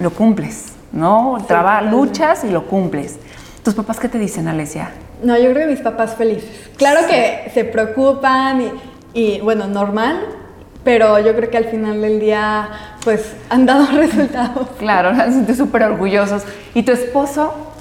lo 0.01 0.11
cumples, 0.11 0.73
¿no? 0.91 1.39
Trabajas, 1.47 1.93
luchas 1.93 2.43
y 2.43 2.51
lo 2.51 2.67
cumples. 2.67 3.21
¿Tus 3.63 3.75
papás 3.75 4.01
qué 4.01 4.09
te 4.09 4.19
dicen, 4.19 4.49
Alesia? 4.49 4.91
No, 5.25 5.37
yo 5.39 5.51
creo 5.53 5.67
que 5.67 5.73
mis 5.73 5.81
papás 5.81 6.15
felices. 6.15 6.51
Claro 6.77 7.07
que 7.09 7.51
se 7.53 7.65
preocupan 7.65 8.73
y, 9.15 9.41
bueno, 9.41 9.67
normal, 9.67 10.21
pero 10.85 11.19
yo 11.19 11.35
creo 11.35 11.51
que 11.51 11.57
al 11.57 11.65
final 11.65 12.01
del 12.03 12.21
día, 12.21 12.69
pues 13.03 13.35
han 13.49 13.65
dado 13.65 13.87
resultados. 13.97 14.69
Claro, 14.79 15.13
se 15.47 15.55
súper 15.55 15.85
orgullosos. 15.85 16.43
¿Y 16.75 16.83
tu 16.83 16.93
esposo? 16.93 17.74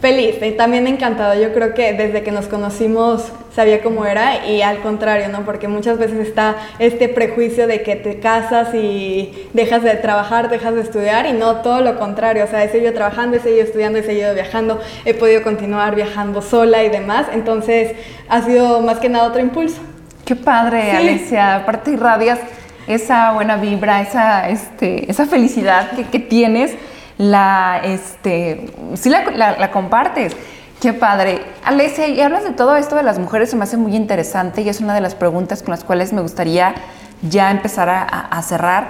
Feliz 0.00 0.36
y 0.40 0.52
también 0.52 0.86
encantado. 0.86 1.34
Yo 1.40 1.52
creo 1.52 1.74
que 1.74 1.92
desde 1.92 2.22
que 2.22 2.30
nos 2.30 2.46
conocimos 2.46 3.32
sabía 3.52 3.82
cómo 3.82 4.06
era 4.06 4.46
y 4.46 4.62
al 4.62 4.78
contrario, 4.78 5.28
¿no? 5.28 5.44
Porque 5.44 5.66
muchas 5.66 5.98
veces 5.98 6.28
está 6.28 6.54
este 6.78 7.08
prejuicio 7.08 7.66
de 7.66 7.82
que 7.82 7.96
te 7.96 8.20
casas 8.20 8.72
y 8.74 9.48
dejas 9.54 9.82
de 9.82 9.94
trabajar, 9.94 10.50
dejas 10.50 10.76
de 10.76 10.82
estudiar 10.82 11.26
y 11.26 11.32
no 11.32 11.56
todo 11.56 11.80
lo 11.80 11.98
contrario. 11.98 12.44
O 12.44 12.46
sea, 12.46 12.62
he 12.62 12.68
seguido 12.68 12.92
trabajando, 12.92 13.38
he 13.38 13.40
seguido 13.40 13.64
estudiando, 13.64 13.98
he 13.98 14.04
seguido 14.04 14.32
viajando, 14.34 14.80
he 15.04 15.14
podido 15.14 15.42
continuar 15.42 15.96
viajando 15.96 16.42
sola 16.42 16.84
y 16.84 16.90
demás. 16.90 17.26
Entonces 17.32 17.96
ha 18.28 18.42
sido 18.42 18.80
más 18.80 19.00
que 19.00 19.08
nada 19.08 19.26
otro 19.26 19.40
impulso. 19.40 19.80
Qué 20.24 20.36
padre, 20.36 20.92
Alicia. 20.92 21.56
Aparte 21.56 21.90
irradias 21.90 22.38
esa 22.86 23.32
buena 23.32 23.56
vibra, 23.56 24.02
esa, 24.02 24.48
este, 24.48 25.10
esa 25.10 25.26
felicidad 25.26 25.90
que, 25.90 26.04
que 26.04 26.20
tienes 26.20 26.76
la, 27.18 27.80
este, 27.82 28.70
sí 28.94 29.10
la, 29.10 29.70
compartes. 29.70 30.36
Qué 30.80 30.92
padre. 30.92 31.42
Alesia, 31.64 32.06
y 32.06 32.20
hablas 32.20 32.44
de 32.44 32.52
todo 32.52 32.76
esto 32.76 32.94
de 32.94 33.02
las 33.02 33.18
mujeres, 33.18 33.50
se 33.50 33.56
me 33.56 33.64
hace 33.64 33.76
muy 33.76 33.96
interesante 33.96 34.62
y 34.62 34.68
es 34.68 34.80
una 34.80 34.94
de 34.94 35.00
las 35.00 35.16
preguntas 35.16 35.62
con 35.62 35.72
las 35.72 35.82
cuales 35.82 36.12
me 36.12 36.22
gustaría 36.22 36.74
ya 37.22 37.50
empezar 37.50 37.88
a, 37.88 38.42
cerrar. 38.42 38.88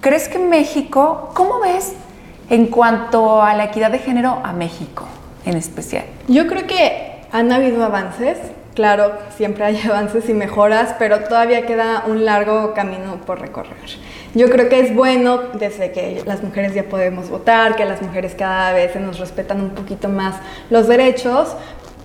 ¿Crees 0.00 0.28
que 0.28 0.38
México, 0.38 1.30
cómo 1.34 1.60
ves 1.60 1.92
en 2.48 2.68
cuanto 2.68 3.42
a 3.42 3.54
la 3.54 3.64
equidad 3.64 3.90
de 3.90 3.98
género 3.98 4.40
a 4.42 4.52
México 4.54 5.06
en 5.44 5.58
especial? 5.58 6.04
Yo 6.26 6.46
creo 6.46 6.66
que 6.66 7.26
han 7.32 7.52
habido 7.52 7.84
avances, 7.84 8.38
claro, 8.76 9.14
siempre 9.36 9.64
hay 9.64 9.80
avances 9.84 10.28
y 10.28 10.34
mejoras, 10.34 10.94
pero 11.00 11.24
todavía 11.24 11.66
queda 11.66 12.04
un 12.06 12.24
largo 12.24 12.74
camino 12.74 13.20
por 13.26 13.40
recorrer. 13.40 13.74
Yo 14.34 14.48
creo 14.50 14.68
que 14.68 14.78
es 14.78 14.94
bueno 14.94 15.38
desde 15.54 15.90
que 15.90 16.22
las 16.24 16.44
mujeres 16.44 16.74
ya 16.74 16.84
podemos 16.84 17.28
votar, 17.30 17.74
que 17.74 17.86
las 17.86 18.02
mujeres 18.02 18.36
cada 18.38 18.72
vez 18.72 18.92
se 18.92 19.00
nos 19.00 19.18
respetan 19.18 19.60
un 19.62 19.70
poquito 19.70 20.08
más 20.08 20.36
los 20.70 20.86
derechos, 20.86 21.56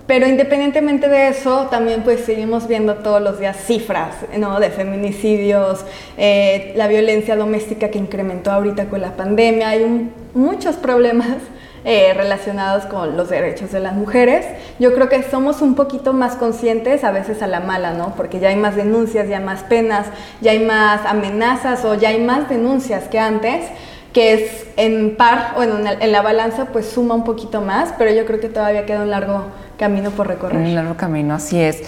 pero 0.06 0.26
independientemente 0.26 1.08
de 1.08 1.28
eso, 1.28 1.68
también 1.70 2.02
pues 2.02 2.20
seguimos 2.22 2.66
viendo 2.66 2.96
todos 2.96 3.22
los 3.22 3.38
días 3.38 3.56
cifras 3.64 4.16
¿no? 4.36 4.58
de 4.58 4.70
feminicidios, 4.70 5.84
eh, 6.16 6.72
la 6.74 6.88
violencia 6.88 7.36
doméstica 7.36 7.90
que 7.90 7.98
incrementó 7.98 8.50
ahorita 8.50 8.86
con 8.86 9.00
la 9.00 9.14
pandemia, 9.14 9.68
hay 9.68 10.10
muchos 10.34 10.76
problemas 10.76 11.36
eh, 11.84 12.14
relacionados 12.14 12.84
con 12.86 13.16
los 13.16 13.28
derechos 13.28 13.72
de 13.72 13.80
las 13.80 13.94
mujeres. 13.94 14.46
Yo 14.78 14.94
creo 14.94 15.08
que 15.08 15.22
somos 15.24 15.62
un 15.62 15.74
poquito 15.74 16.12
más 16.12 16.36
conscientes, 16.36 17.04
a 17.04 17.10
veces 17.10 17.42
a 17.42 17.46
la 17.46 17.60
mala, 17.60 17.92
¿no? 17.92 18.14
Porque 18.16 18.38
ya 18.38 18.50
hay 18.50 18.56
más 18.56 18.76
denuncias, 18.76 19.28
ya 19.28 19.38
hay 19.38 19.44
más 19.44 19.62
penas, 19.64 20.06
ya 20.40 20.52
hay 20.52 20.64
más 20.64 21.04
amenazas 21.06 21.84
o 21.84 21.94
ya 21.94 22.10
hay 22.10 22.20
más 22.20 22.48
denuncias 22.48 23.08
que 23.08 23.18
antes 23.18 23.64
que 24.12 24.34
es 24.34 24.66
en 24.76 25.16
par, 25.16 25.52
bueno, 25.56 25.78
en, 25.78 26.12
la 26.12 26.22
balanza 26.22 26.66
pues 26.66 26.86
suma 26.86 27.14
un 27.14 27.24
poquito 27.24 27.62
más, 27.62 27.94
pero 27.96 28.12
yo 28.12 28.26
creo 28.26 28.40
que 28.40 28.48
todavía 28.48 28.84
queda 28.84 29.00
un 29.00 29.10
largo 29.10 29.46
camino 29.78 30.10
por 30.10 30.28
recorrer. 30.28 30.58
Un 30.58 30.74
largo 30.74 30.96
camino, 30.96 31.34
así 31.34 31.58
es. 31.60 31.82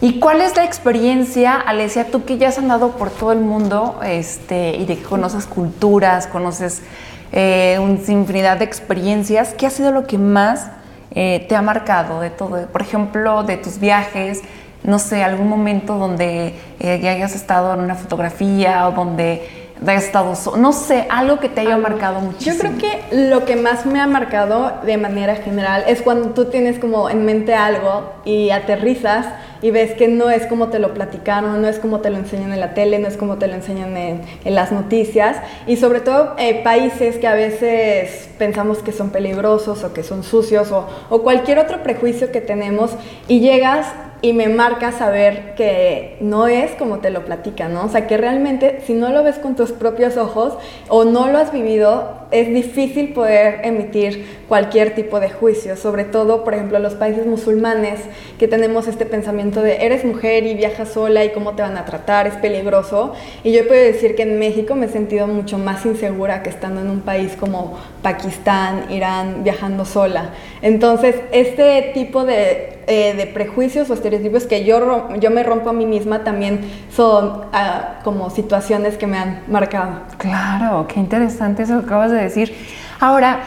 ¿Y 0.00 0.20
cuál 0.20 0.42
es 0.42 0.54
la 0.56 0.64
experiencia, 0.64 1.54
Alesia, 1.54 2.06
tú 2.10 2.24
que 2.24 2.38
ya 2.38 2.48
has 2.48 2.58
andado 2.58 2.92
por 2.92 3.10
todo 3.10 3.32
el 3.32 3.40
mundo 3.40 3.98
este, 4.04 4.76
y 4.76 4.84
de 4.84 4.96
que 4.98 5.02
conoces 5.02 5.46
culturas, 5.46 6.26
conoces 6.26 6.82
eh, 7.32 7.78
una 7.80 7.98
infinidad 8.08 8.58
de 8.58 8.64
experiencias. 8.64 9.54
¿Qué 9.54 9.66
ha 9.66 9.70
sido 9.70 9.92
lo 9.92 10.06
que 10.06 10.18
más 10.18 10.70
eh, 11.12 11.44
te 11.48 11.56
ha 11.56 11.62
marcado 11.62 12.20
de 12.20 12.30
todo? 12.30 12.66
Por 12.66 12.82
ejemplo, 12.82 13.42
de 13.42 13.56
tus 13.56 13.78
viajes, 13.78 14.42
no 14.82 14.98
sé, 14.98 15.22
algún 15.24 15.48
momento 15.48 15.98
donde 15.98 16.54
eh, 16.78 17.08
hayas 17.08 17.34
estado 17.34 17.74
en 17.74 17.80
una 17.80 17.94
fotografía 17.94 18.88
o 18.88 18.92
donde 18.92 19.65
hayas 19.86 20.04
estado, 20.04 20.34
no 20.56 20.72
sé, 20.72 21.06
algo 21.10 21.38
que 21.38 21.48
te 21.48 21.60
haya 21.60 21.76
marcado 21.76 22.20
muchísimo. 22.20 22.54
Yo 22.54 22.60
creo 22.60 22.78
que 22.78 23.28
lo 23.28 23.44
que 23.44 23.56
más 23.56 23.86
me 23.86 24.00
ha 24.00 24.06
marcado 24.06 24.72
de 24.84 24.96
manera 24.96 25.36
general 25.36 25.84
es 25.86 26.02
cuando 26.02 26.30
tú 26.30 26.46
tienes 26.46 26.78
como 26.78 27.10
en 27.10 27.24
mente 27.24 27.54
algo 27.54 28.12
y 28.24 28.50
aterrizas 28.50 29.26
y 29.62 29.70
ves 29.70 29.92
que 29.92 30.08
no 30.08 30.30
es 30.30 30.46
como 30.46 30.68
te 30.68 30.78
lo 30.78 30.94
platicaron, 30.94 31.60
no 31.60 31.68
es 31.68 31.78
como 31.78 32.00
te 32.00 32.10
lo 32.10 32.16
enseñan 32.18 32.52
en 32.52 32.60
la 32.60 32.74
tele, 32.74 32.98
no 32.98 33.08
es 33.08 33.16
como 33.16 33.36
te 33.36 33.46
lo 33.46 33.54
enseñan 33.54 33.96
en, 33.96 34.22
las 34.44 34.72
noticias 34.72 35.38
y 35.66 35.76
sobre 35.76 36.00
todo 36.00 36.34
eh, 36.38 36.62
países 36.62 37.16
que 37.16 37.26
a 37.26 37.34
veces 37.34 38.28
pensamos 38.38 38.78
que 38.78 38.92
son 38.92 39.10
peligrosos 39.10 39.84
o 39.84 39.92
que 39.92 40.02
son 40.02 40.22
sucios 40.22 40.72
o, 40.72 40.86
o 41.10 41.22
cualquier 41.22 41.58
otro 41.58 41.82
prejuicio 41.82 42.32
que 42.32 42.40
tenemos 42.40 42.92
y 43.28 43.40
llegas 43.40 43.86
y 44.22 44.32
me 44.32 44.48
marca 44.48 44.92
saber 44.92 45.54
que 45.54 46.16
no 46.20 46.46
es 46.46 46.72
como 46.72 46.98
te 46.98 47.10
lo 47.10 47.24
platican, 47.24 47.74
¿no? 47.74 47.84
O 47.84 47.88
sea, 47.88 48.06
que 48.06 48.16
realmente 48.16 48.80
si 48.86 48.94
no 48.94 49.10
lo 49.10 49.22
ves 49.22 49.38
con 49.38 49.56
tus 49.56 49.72
propios 49.72 50.16
ojos 50.16 50.54
o 50.88 51.04
no 51.04 51.28
lo 51.28 51.38
has 51.38 51.52
vivido, 51.52 52.25
es 52.30 52.48
difícil 52.48 53.12
poder 53.12 53.60
emitir 53.64 54.26
cualquier 54.48 54.94
tipo 54.94 55.20
de 55.20 55.30
juicio, 55.30 55.76
sobre 55.76 56.04
todo, 56.04 56.44
por 56.44 56.54
ejemplo, 56.54 56.78
los 56.78 56.94
países 56.94 57.26
musulmanes 57.26 58.00
que 58.38 58.48
tenemos 58.48 58.86
este 58.88 59.06
pensamiento 59.06 59.62
de 59.62 59.84
eres 59.84 60.04
mujer 60.04 60.44
y 60.44 60.54
viajas 60.54 60.90
sola 60.90 61.24
y 61.24 61.30
cómo 61.30 61.54
te 61.54 61.62
van 61.62 61.76
a 61.76 61.84
tratar, 61.84 62.26
es 62.26 62.34
peligroso. 62.34 63.12
Y 63.44 63.52
yo 63.52 63.66
puedo 63.66 63.82
decir 63.82 64.14
que 64.14 64.22
en 64.22 64.38
México 64.38 64.74
me 64.74 64.86
he 64.86 64.88
sentido 64.88 65.26
mucho 65.26 65.58
más 65.58 65.84
insegura 65.86 66.42
que 66.42 66.50
estando 66.50 66.80
en 66.80 66.90
un 66.90 67.00
país 67.00 67.36
como 67.38 67.78
Pakistán, 68.02 68.86
Irán, 68.90 69.42
viajando 69.42 69.84
sola. 69.84 70.30
Entonces, 70.62 71.16
este 71.32 71.90
tipo 71.94 72.24
de, 72.24 72.76
eh, 72.88 73.30
prejuicios 73.34 73.90
o 73.90 73.94
estereotipos 73.94 74.44
que 74.44 74.64
yo, 74.64 75.08
yo 75.18 75.30
me 75.30 75.42
rompo 75.42 75.70
a 75.70 75.72
mí 75.72 75.86
misma 75.86 76.22
también 76.22 76.60
son 76.94 77.42
ah, 77.52 77.98
como 78.04 78.30
situaciones 78.30 78.96
que 78.96 79.06
me 79.06 79.18
han 79.18 79.42
marcado. 79.48 80.00
Claro, 80.18 80.86
qué 80.86 81.00
interesante 81.00 81.64
eso 81.64 81.80
que 81.80 81.86
acabas 81.86 82.12
de 82.12 82.15
decir. 82.16 82.54
Ahora, 83.00 83.40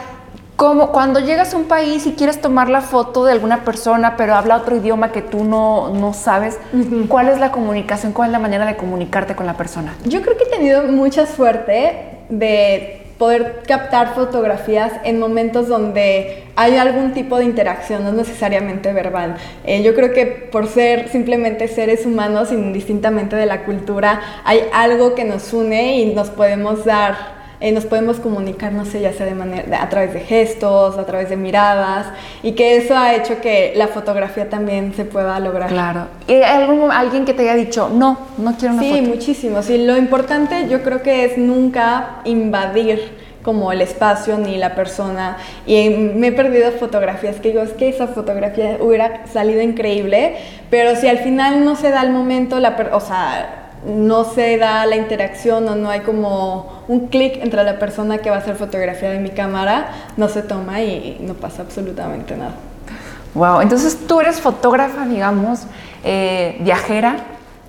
como 0.60 0.92
cuando 0.92 1.22
llegas 1.22 1.54
a 1.54 1.58
un 1.58 1.70
país 1.70 2.06
y 2.06 2.16
quieres 2.16 2.42
tomar 2.42 2.68
la 2.68 2.82
foto 2.82 3.24
de 3.24 3.32
alguna 3.32 3.64
persona, 3.64 4.18
pero 4.18 4.36
habla 4.36 4.58
otro 4.58 4.76
idioma 4.76 5.14
que 5.14 5.22
tú 5.22 5.46
no, 5.46 5.94
no 5.94 6.14
sabes, 6.14 6.60
¿cuál 7.08 7.30
es 7.30 7.40
la 7.40 7.54
comunicación? 7.54 8.12
¿Cuál 8.12 8.28
es 8.28 8.32
la 8.34 8.40
manera 8.40 8.66
de 8.66 8.76
comunicarte 8.76 9.36
con 9.36 9.46
la 9.46 9.54
persona? 9.54 9.96
Yo 10.04 10.22
creo 10.22 10.36
que 10.36 10.44
he 10.44 10.48
tenido 10.48 10.84
mucha 10.84 11.26
suerte 11.26 12.18
de 12.28 13.06
poder 13.18 13.64
captar 13.66 14.16
fotografías 14.16 14.92
en 15.06 15.18
momentos 15.18 15.70
donde 15.70 16.44
hay 16.58 16.76
algún 16.76 17.14
tipo 17.14 17.38
de 17.38 17.46
interacción, 17.46 18.04
no 18.04 18.12
necesariamente 18.12 18.92
verbal. 18.92 19.36
Eh, 19.66 19.82
yo 19.82 19.96
creo 19.96 20.12
que 20.14 20.26
por 20.26 20.68
ser 20.68 21.08
simplemente 21.08 21.70
seres 21.70 22.06
humanos, 22.06 22.52
indistintamente 22.52 23.38
de 23.38 23.46
la 23.46 23.64
cultura, 23.64 24.20
hay 24.44 24.64
algo 24.74 25.16
que 25.16 25.24
nos 25.24 25.54
une 25.54 26.00
y 26.00 26.14
nos 26.14 26.30
podemos 26.30 26.84
dar 26.84 27.39
eh, 27.62 27.72
nos 27.72 27.86
podemos 27.86 28.20
comunicar, 28.20 28.72
no 28.72 28.86
sé, 28.86 29.02
ya 29.02 29.12
sea 29.14 29.26
de 29.26 29.36
manera, 29.36 29.84
a 29.84 29.90
través 29.90 30.14
de 30.14 30.22
gestos, 30.22 30.98
a 30.98 31.06
través 31.06 31.30
de 31.30 31.36
miradas, 31.36 32.08
y 32.42 32.54
que 32.54 32.78
eso 32.78 32.96
ha 32.98 33.16
hecho 33.16 33.42
que 33.42 33.74
la 33.76 33.88
fotografía 33.88 34.50
también 34.50 34.94
se 34.96 35.06
pueda 35.06 35.40
lograr. 35.40 35.70
Claro. 35.70 36.08
¿Y 36.28 36.34
hay 36.34 36.68
alguien 36.92 37.26
que 37.26 37.34
te 37.34 37.44
haya 37.44 37.56
dicho, 37.56 37.90
no, 37.90 38.18
no 38.38 38.56
quiero 38.56 38.76
una 38.76 38.84
sí, 38.84 38.90
foto? 38.90 39.04
Sí, 39.04 39.10
muchísimo. 39.10 39.62
Sí, 39.62 39.86
lo 39.86 39.98
importante 39.98 40.68
yo 40.70 40.84
creo 40.84 41.02
que 41.02 41.26
es 41.26 41.38
nunca 41.38 42.22
invadir 42.24 43.30
como 43.44 43.72
el 43.72 43.82
espacio 43.82 44.38
ni 44.38 44.58
la 44.58 44.76
persona. 44.76 45.38
Y 45.66 45.90
me 45.90 46.28
he 46.28 46.32
perdido 46.32 46.72
fotografías 46.74 47.38
que 47.38 47.50
digo, 47.50 47.62
es 47.62 47.72
que 47.72 47.90
esa 47.90 48.08
fotografía 48.08 48.78
hubiera 48.80 49.28
salido 49.28 49.62
increíble, 49.62 50.36
pero 50.70 50.96
si 50.96 51.08
al 51.08 51.20
final 51.20 51.66
no 51.66 51.76
se 51.76 51.90
da 51.90 52.04
el 52.04 52.12
momento, 52.12 52.60
la 52.60 52.76
o 52.94 53.00
sea, 53.00 53.59
no 53.86 54.26
se 54.26 54.58
da 54.58 54.86
la 54.86 54.96
interacción 54.96 55.68
o 55.68 55.76
no 55.76 55.90
hay 55.90 56.02
como 56.02 56.84
un 56.88 57.08
clic 57.08 57.38
entre 57.42 57.64
la 57.64 57.80
persona 57.80 58.18
que 58.18 58.30
va 58.30 58.38
a 58.38 58.40
hacer 58.40 58.56
fotografía 58.56 59.10
de 59.10 59.20
mi 59.20 59.30
cámara, 59.30 59.90
no 60.18 60.28
se 60.28 60.42
toma 60.42 60.82
y 60.82 61.18
no 61.22 61.34
pasa 61.34 61.62
absolutamente 61.62 62.36
nada. 62.36 62.56
Wow, 63.36 63.62
entonces 63.62 63.98
tú 64.08 64.20
eres 64.22 64.42
fotógrafa, 64.42 65.06
digamos, 65.06 65.62
eh, 66.04 66.58
viajera, 66.62 67.18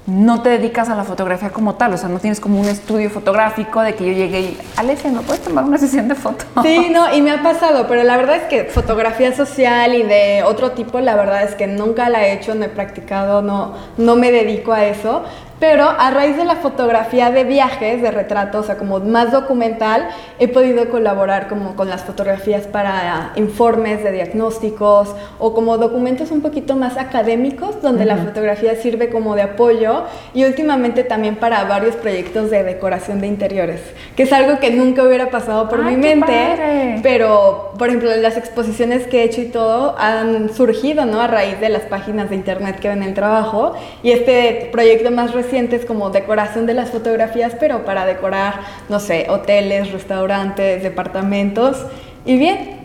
no 0.06 0.42
te 0.42 0.48
dedicas 0.48 0.88
a 0.88 0.96
la 0.96 1.04
fotografía 1.04 1.50
como 1.50 1.74
tal, 1.74 1.92
o 1.94 1.98
sea, 1.98 2.08
no 2.08 2.18
tienes 2.18 2.40
como 2.40 2.58
un 2.58 2.66
estudio 2.66 3.10
fotográfico 3.10 3.80
de 3.82 3.94
que 3.94 4.06
yo 4.06 4.12
llegué 4.12 4.40
y, 4.40 4.58
Alesia, 4.76 5.10
¿no 5.10 5.20
puedes 5.22 5.42
tomar 5.42 5.64
una 5.64 5.78
sesión 5.78 6.08
de 6.08 6.14
fotos? 6.14 6.46
Sí, 6.62 6.88
no, 6.92 7.14
y 7.14 7.20
me 7.20 7.30
ha 7.30 7.42
pasado, 7.42 7.86
pero 7.86 8.02
la 8.02 8.16
verdad 8.16 8.36
es 8.36 8.44
que 8.44 8.64
fotografía 8.64 9.34
social 9.36 9.94
y 9.94 10.02
de 10.02 10.42
otro 10.44 10.72
tipo, 10.72 10.98
la 11.00 11.14
verdad 11.14 11.42
es 11.42 11.54
que 11.54 11.66
nunca 11.66 12.08
la 12.08 12.26
he 12.26 12.32
hecho, 12.32 12.54
no 12.54 12.64
he 12.64 12.68
practicado, 12.68 13.42
no, 13.42 13.74
no 13.98 14.16
me 14.16 14.32
dedico 14.32 14.72
a 14.72 14.86
eso, 14.86 15.24
pero 15.60 15.84
a 15.84 16.10
raíz 16.10 16.38
de 16.38 16.46
la 16.46 16.56
fotografía 16.56 17.30
de 17.30 17.44
viajes, 17.44 18.00
de 18.00 18.10
retratos, 18.10 18.64
o 18.64 18.66
sea, 18.66 18.78
como 18.78 18.98
más 18.98 19.30
documental, 19.30 20.08
he 20.38 20.48
podido 20.48 20.88
colaborar 20.88 21.48
como 21.48 21.76
con 21.76 21.90
las 21.90 22.02
fotografías 22.02 22.66
para 22.66 23.32
informes 23.36 24.02
de 24.02 24.10
diagnósticos 24.10 25.14
o 25.38 25.52
como 25.52 25.76
documentos 25.76 26.30
un 26.30 26.40
poquito 26.40 26.76
más 26.76 26.96
académicos, 26.96 27.82
donde 27.82 28.06
la 28.06 28.16
fotografía 28.16 28.74
sirve 28.76 29.10
como 29.10 29.36
de 29.36 29.42
apoyo 29.42 30.04
y 30.32 30.44
últimamente 30.44 31.04
también 31.04 31.36
para 31.36 31.62
varios 31.64 31.94
proyectos 31.94 32.50
de 32.50 32.64
decoración 32.64 33.20
de 33.20 33.26
interiores, 33.26 33.82
que 34.16 34.22
es 34.22 34.32
algo 34.32 34.60
que 34.60 34.70
nunca 34.70 35.02
hubiera 35.02 35.30
pasado 35.30 35.68
por 35.68 35.84
mi 35.84 35.96
mente, 35.96 37.00
pero 37.02 37.74
por 37.78 37.88
ejemplo 37.88 38.16
las 38.16 38.38
exposiciones 38.38 39.06
que 39.06 39.20
he 39.20 39.24
hecho 39.24 39.42
y 39.42 39.46
todo 39.46 39.94
han 39.98 40.54
surgido, 40.54 41.04
¿no? 41.04 41.20
A 41.20 41.26
raíz 41.26 41.60
de 41.60 41.68
las 41.68 41.82
páginas 41.82 42.30
de 42.30 42.36
internet 42.36 42.80
que 42.80 42.88
ven 42.88 43.02
el 43.02 43.12
trabajo 43.12 43.74
y 44.02 44.12
este 44.12 44.70
proyecto 44.72 45.10
más 45.10 45.34
reciente 45.34 45.49
sientes 45.50 45.84
como 45.84 46.10
decoración 46.10 46.66
de 46.66 46.74
las 46.74 46.90
fotografías, 46.90 47.54
pero 47.58 47.84
para 47.84 48.06
decorar, 48.06 48.60
no 48.88 49.00
sé, 49.00 49.26
hoteles, 49.28 49.92
restaurantes, 49.92 50.82
departamentos. 50.82 51.84
Y 52.24 52.38
bien. 52.38 52.80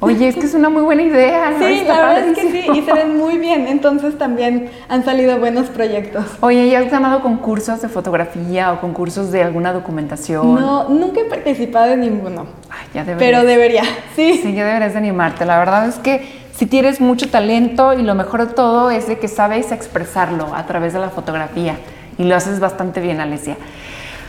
Oye, 0.00 0.26
es 0.26 0.34
que 0.34 0.46
es 0.46 0.54
una 0.54 0.68
muy 0.68 0.82
buena 0.82 1.02
idea. 1.02 1.52
Sí, 1.60 1.84
la 1.86 1.96
verdad 1.98 2.18
es 2.28 2.36
que 2.36 2.50
sí, 2.50 2.66
y 2.74 2.82
se 2.82 2.92
ven 2.92 3.16
muy 3.16 3.38
bien, 3.38 3.68
entonces 3.68 4.18
también 4.18 4.68
han 4.88 5.04
salido 5.04 5.38
buenos 5.38 5.68
proyectos. 5.68 6.24
Oye, 6.40 6.66
¿y 6.66 6.74
has 6.74 6.90
ganado 6.90 7.20
concursos 7.20 7.80
de 7.82 7.88
fotografía 7.88 8.72
o 8.72 8.80
concursos 8.80 9.30
de 9.30 9.44
alguna 9.44 9.72
documentación? 9.72 10.56
No, 10.56 10.88
nunca 10.88 11.20
he 11.20 11.24
participado 11.26 11.92
en 11.92 12.00
ninguno. 12.00 12.46
Ay, 12.68 12.88
ya 12.92 13.04
deberías. 13.04 13.30
Pero 13.30 13.46
debería, 13.46 13.84
sí. 14.16 14.40
Sí, 14.42 14.52
ya 14.52 14.66
deberías 14.66 14.92
de 14.92 14.98
animarte. 14.98 15.44
La 15.44 15.60
verdad 15.60 15.86
es 15.86 16.00
que 16.00 16.42
si 16.52 16.66
tienes 16.66 17.00
mucho 17.00 17.30
talento 17.30 17.92
y 17.92 18.02
lo 18.02 18.16
mejor 18.16 18.48
de 18.48 18.54
todo 18.54 18.90
es 18.90 19.06
de 19.06 19.18
que 19.18 19.28
sabes 19.28 19.70
expresarlo 19.70 20.52
a 20.52 20.66
través 20.66 20.92
de 20.94 20.98
la 20.98 21.10
fotografía 21.10 21.76
y 22.18 22.24
lo 22.24 22.36
haces 22.36 22.60
bastante 22.60 23.00
bien, 23.00 23.20
Alesia. 23.20 23.56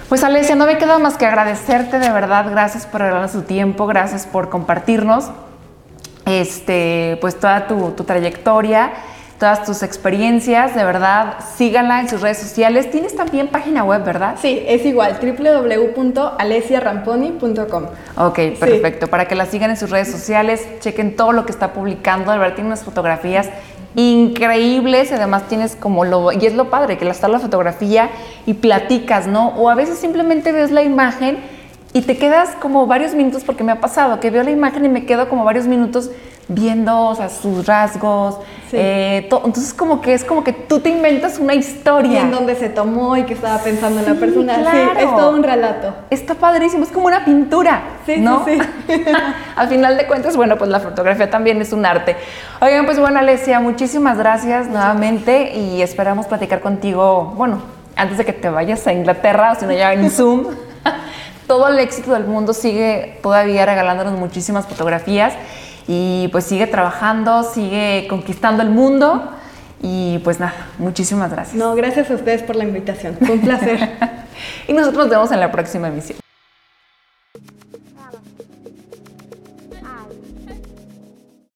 Pues 0.09 0.23
Alesia, 0.23 0.55
no 0.55 0.65
me 0.65 0.77
queda 0.77 0.99
más 0.99 1.17
que 1.17 1.25
agradecerte 1.25 1.99
de 1.99 2.09
verdad, 2.09 2.45
gracias 2.49 2.85
por 2.85 3.01
regalarnos 3.01 3.31
su 3.31 3.43
tiempo, 3.43 3.87
gracias 3.87 4.27
por 4.27 4.49
compartirnos 4.49 5.31
este, 6.25 7.17
pues 7.21 7.39
toda 7.39 7.67
tu, 7.67 7.91
tu 7.91 8.03
trayectoria 8.03 8.91
todas 9.43 9.65
tus 9.65 9.83
experiencias, 9.83 10.73
de 10.73 10.85
verdad, 10.85 11.33
síganla 11.57 11.99
en 11.99 12.07
sus 12.07 12.21
redes 12.21 12.37
sociales. 12.37 12.89
Tienes 12.89 13.13
también 13.13 13.49
página 13.49 13.83
web, 13.83 14.01
¿verdad? 14.05 14.37
Sí, 14.41 14.63
es 14.65 14.85
igual, 14.85 15.19
www.alesiaramponi.com. 15.21 17.83
Ok, 18.15 18.39
perfecto. 18.57 19.07
Para 19.07 19.27
que 19.27 19.35
la 19.35 19.45
sigan 19.45 19.71
en 19.71 19.75
sus 19.75 19.89
redes 19.89 20.09
sociales, 20.09 20.65
chequen 20.79 21.17
todo 21.17 21.33
lo 21.33 21.45
que 21.45 21.51
está 21.51 21.73
publicando, 21.73 22.31
de 22.31 22.37
verdad 22.37 22.55
tiene 22.55 22.69
unas 22.69 22.85
fotografías 22.85 23.49
increíbles, 23.95 25.11
además 25.11 25.47
tienes 25.47 25.75
como 25.75 26.05
lo, 26.05 26.31
y 26.31 26.45
es 26.45 26.55
lo 26.55 26.69
padre, 26.69 26.97
que 26.97 27.07
está 27.07 27.27
la 27.27 27.39
fotografía 27.39 28.09
y 28.45 28.55
platicas, 28.55 29.27
¿no? 29.27 29.49
O 29.49 29.69
a 29.69 29.75
veces 29.75 29.97
simplemente 29.97 30.51
ves 30.51 30.71
la 30.71 30.83
imagen 30.83 31.37
y 31.93 32.01
te 32.01 32.17
quedas 32.17 32.49
como 32.59 32.87
varios 32.87 33.13
minutos, 33.13 33.43
porque 33.43 33.63
me 33.63 33.71
ha 33.71 33.79
pasado, 33.79 34.19
que 34.19 34.31
veo 34.31 34.43
la 34.43 34.51
imagen 34.51 34.83
y 34.85 34.89
me 34.89 35.05
quedo 35.05 35.29
como 35.29 35.43
varios 35.43 35.67
minutos 35.67 36.09
viendo 36.47 37.07
o 37.07 37.15
sea, 37.15 37.29
sus 37.29 37.65
rasgos. 37.65 38.39
Eh, 38.71 39.29
entonces 39.29 39.71
como 39.71 40.01
que 40.01 40.15
es 40.15 40.23
como 40.23 40.43
que 40.43 40.51
tú 40.51 40.79
te 40.79 40.89
inventas 40.89 41.37
una 41.37 41.53
historia. 41.53 42.11
Y 42.11 42.17
en 42.17 42.31
dónde 42.31 42.55
se 42.55 42.69
tomó 42.69 43.15
y 43.17 43.23
qué 43.23 43.33
estaba 43.33 43.59
pensando 43.59 43.99
en 43.99 44.05
la 44.05 44.13
persona. 44.15 44.55
Sí, 44.55 44.77
es 44.99 45.05
todo 45.05 45.31
un 45.31 45.43
relato. 45.43 45.93
Está 46.09 46.35
padrísimo, 46.35 46.83
es 46.83 46.89
como 46.89 47.07
una 47.07 47.23
pintura. 47.23 47.83
Sí, 48.05 48.17
¿no? 48.17 48.43
sí, 48.45 48.57
Al 49.55 49.67
final 49.67 49.97
de 49.97 50.07
cuentas, 50.07 50.35
bueno, 50.35 50.57
pues 50.57 50.69
la 50.69 50.79
fotografía 50.79 51.29
también 51.29 51.61
es 51.61 51.71
un 51.71 51.85
arte. 51.85 52.15
Oigan, 52.61 52.85
pues 52.85 52.99
bueno, 52.99 53.19
Alesia, 53.19 53.59
muchísimas 53.59 54.17
gracias 54.17 54.67
nuevamente 54.67 55.55
y 55.55 55.81
esperamos 55.81 56.25
platicar 56.25 56.61
contigo, 56.61 57.33
bueno, 57.35 57.61
antes 57.95 58.17
de 58.17 58.25
que 58.25 58.33
te 58.33 58.49
vayas 58.49 58.85
a 58.87 58.93
Inglaterra 58.93 59.51
o 59.51 59.59
si 59.59 59.65
no 59.65 59.73
ya 59.73 59.93
en 59.93 60.09
Zoom. 60.09 60.47
Todo 61.47 61.67
el 61.67 61.77
éxito 61.77 62.13
del 62.13 62.23
mundo 62.23 62.53
sigue 62.53 63.19
todavía 63.21 63.65
regalándonos 63.65 64.17
muchísimas 64.17 64.65
fotografías 64.65 65.33
y 65.87 66.29
pues 66.29 66.45
sigue 66.45 66.67
trabajando, 66.67 67.43
sigue 67.43 68.07
conquistando 68.09 68.63
el 68.63 68.69
mundo. 68.69 69.31
Y 69.81 70.19
pues 70.19 70.39
nada, 70.39 70.53
muchísimas 70.77 71.29
gracias. 71.31 71.55
No, 71.55 71.75
gracias 71.75 72.09
a 72.09 72.13
ustedes 72.13 72.41
por 72.41 72.55
la 72.55 72.63
invitación. 72.63 73.17
Fue 73.19 73.31
un 73.31 73.41
placer. 73.41 73.97
y 74.67 74.73
nosotros 74.73 75.03
nos 75.03 75.09
vemos 75.09 75.31
en 75.31 75.39
la 75.41 75.51
próxima 75.51 75.89
emisión. 75.89 76.22